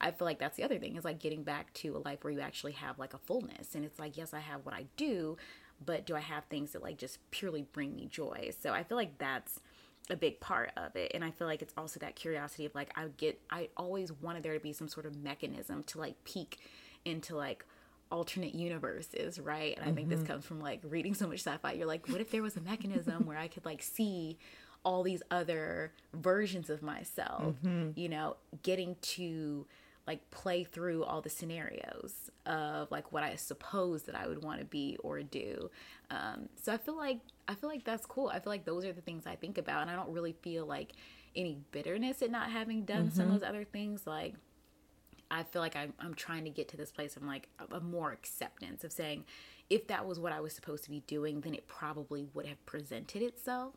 [0.00, 2.32] I feel like that's the other thing is like getting back to a life where
[2.32, 3.74] you actually have like a fullness.
[3.74, 5.36] And it's like, yes, I have what I do,
[5.84, 8.50] but do I have things that like just purely bring me joy?
[8.60, 9.60] So I feel like that's
[10.10, 12.90] a big part of it and i feel like it's also that curiosity of like
[12.94, 16.58] i get i always wanted there to be some sort of mechanism to like peek
[17.04, 17.64] into like
[18.10, 19.96] alternate universes right and i mm-hmm.
[19.96, 20.28] think this mm-hmm.
[20.28, 23.24] comes from like reading so much sci-fi you're like what if there was a mechanism
[23.24, 24.38] where i could like see
[24.84, 27.88] all these other versions of myself mm-hmm.
[27.98, 29.66] you know getting to
[30.06, 34.60] like play through all the scenarios of like what I suppose that I would want
[34.60, 35.70] to be or do.
[36.10, 38.28] Um, so I feel like I feel like that's cool.
[38.28, 40.66] I feel like those are the things I think about, and I don't really feel
[40.66, 40.92] like
[41.34, 43.16] any bitterness at not having done mm-hmm.
[43.16, 43.38] some of mm-hmm.
[43.40, 44.06] those other things.
[44.06, 44.34] Like
[45.30, 47.80] I feel like I'm, I'm trying to get to this place of like a, a
[47.80, 49.24] more acceptance of saying
[49.70, 52.64] if that was what I was supposed to be doing, then it probably would have
[52.66, 53.74] presented itself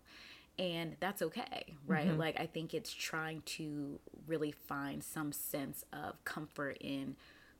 [0.59, 2.17] and that's okay right mm-hmm.
[2.19, 7.15] like i think it's trying to really find some sense of comfort in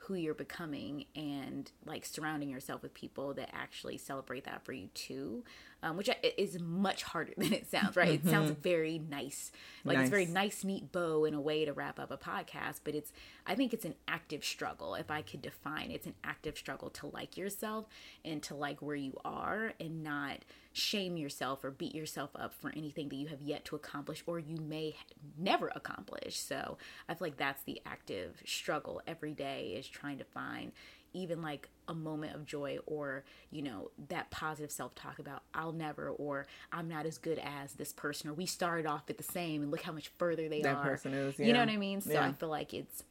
[0.07, 4.87] who you're becoming and like surrounding yourself with people that actually celebrate that for you
[4.93, 5.43] too
[5.83, 8.27] um, which is much harder than it sounds right mm-hmm.
[8.27, 8.61] it sounds mm-hmm.
[8.61, 9.51] very nice
[9.83, 10.03] like nice.
[10.03, 13.11] it's very nice neat bow in a way to wrap up a podcast but it's
[13.45, 17.07] i think it's an active struggle if i could define it's an active struggle to
[17.07, 17.85] like yourself
[18.23, 20.37] and to like where you are and not
[20.77, 24.39] shame yourself or beat yourself up for anything that you have yet to accomplish or
[24.39, 24.95] you may
[25.37, 26.37] never accomplish.
[26.37, 26.77] So
[27.09, 30.71] I feel like that's the active struggle every day is trying to find
[31.13, 36.09] even like a moment of joy or you know that positive self-talk about i'll never
[36.09, 39.61] or i'm not as good as this person or we started off at the same
[39.61, 41.45] and look how much further they that are person is, yeah.
[41.45, 42.27] you know what i mean so yeah.
[42.27, 43.03] i feel like it's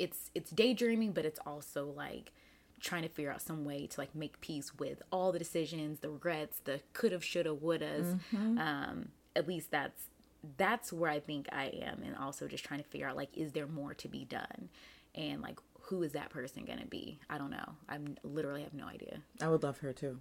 [0.00, 2.32] it's it's daydreaming but it's also like
[2.80, 6.10] trying to figure out some way to like make peace with all the decisions, the
[6.10, 8.18] regrets, the coulda, shoulda, wouldas.
[8.32, 8.58] Mm-hmm.
[8.58, 10.08] Um, at least that's
[10.56, 13.52] that's where I think I am, and also just trying to figure out like, is
[13.52, 14.68] there more to be done,
[15.14, 17.18] and like, who is that person gonna be?
[17.30, 17.76] I don't know.
[17.88, 19.22] I literally have no idea.
[19.40, 20.20] I would love her too.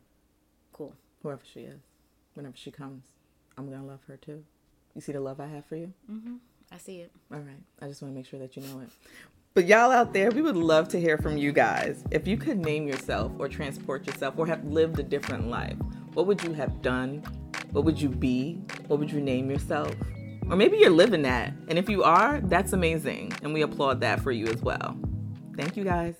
[0.72, 0.94] Cool.
[1.22, 1.82] Whoever she is,
[2.34, 3.04] whenever she comes,
[3.58, 4.44] I'm gonna love her too.
[4.96, 5.94] You see the love I have for you.
[6.10, 6.36] Mm-hmm.
[6.72, 7.12] I see it.
[7.32, 7.62] All right.
[7.82, 8.90] I just want to make sure that you know it.
[9.56, 12.04] But y'all out there, we would love to hear from you guys.
[12.10, 15.78] If you could name yourself or transport yourself or have lived a different life,
[16.16, 17.22] what would you have done?
[17.72, 18.60] What would you be?
[18.88, 19.94] What would you name yourself?
[20.50, 21.54] Or maybe you're living that.
[21.68, 23.32] And if you are, that's amazing.
[23.44, 24.98] And we applaud that for you as well.
[25.56, 26.16] Thank you guys.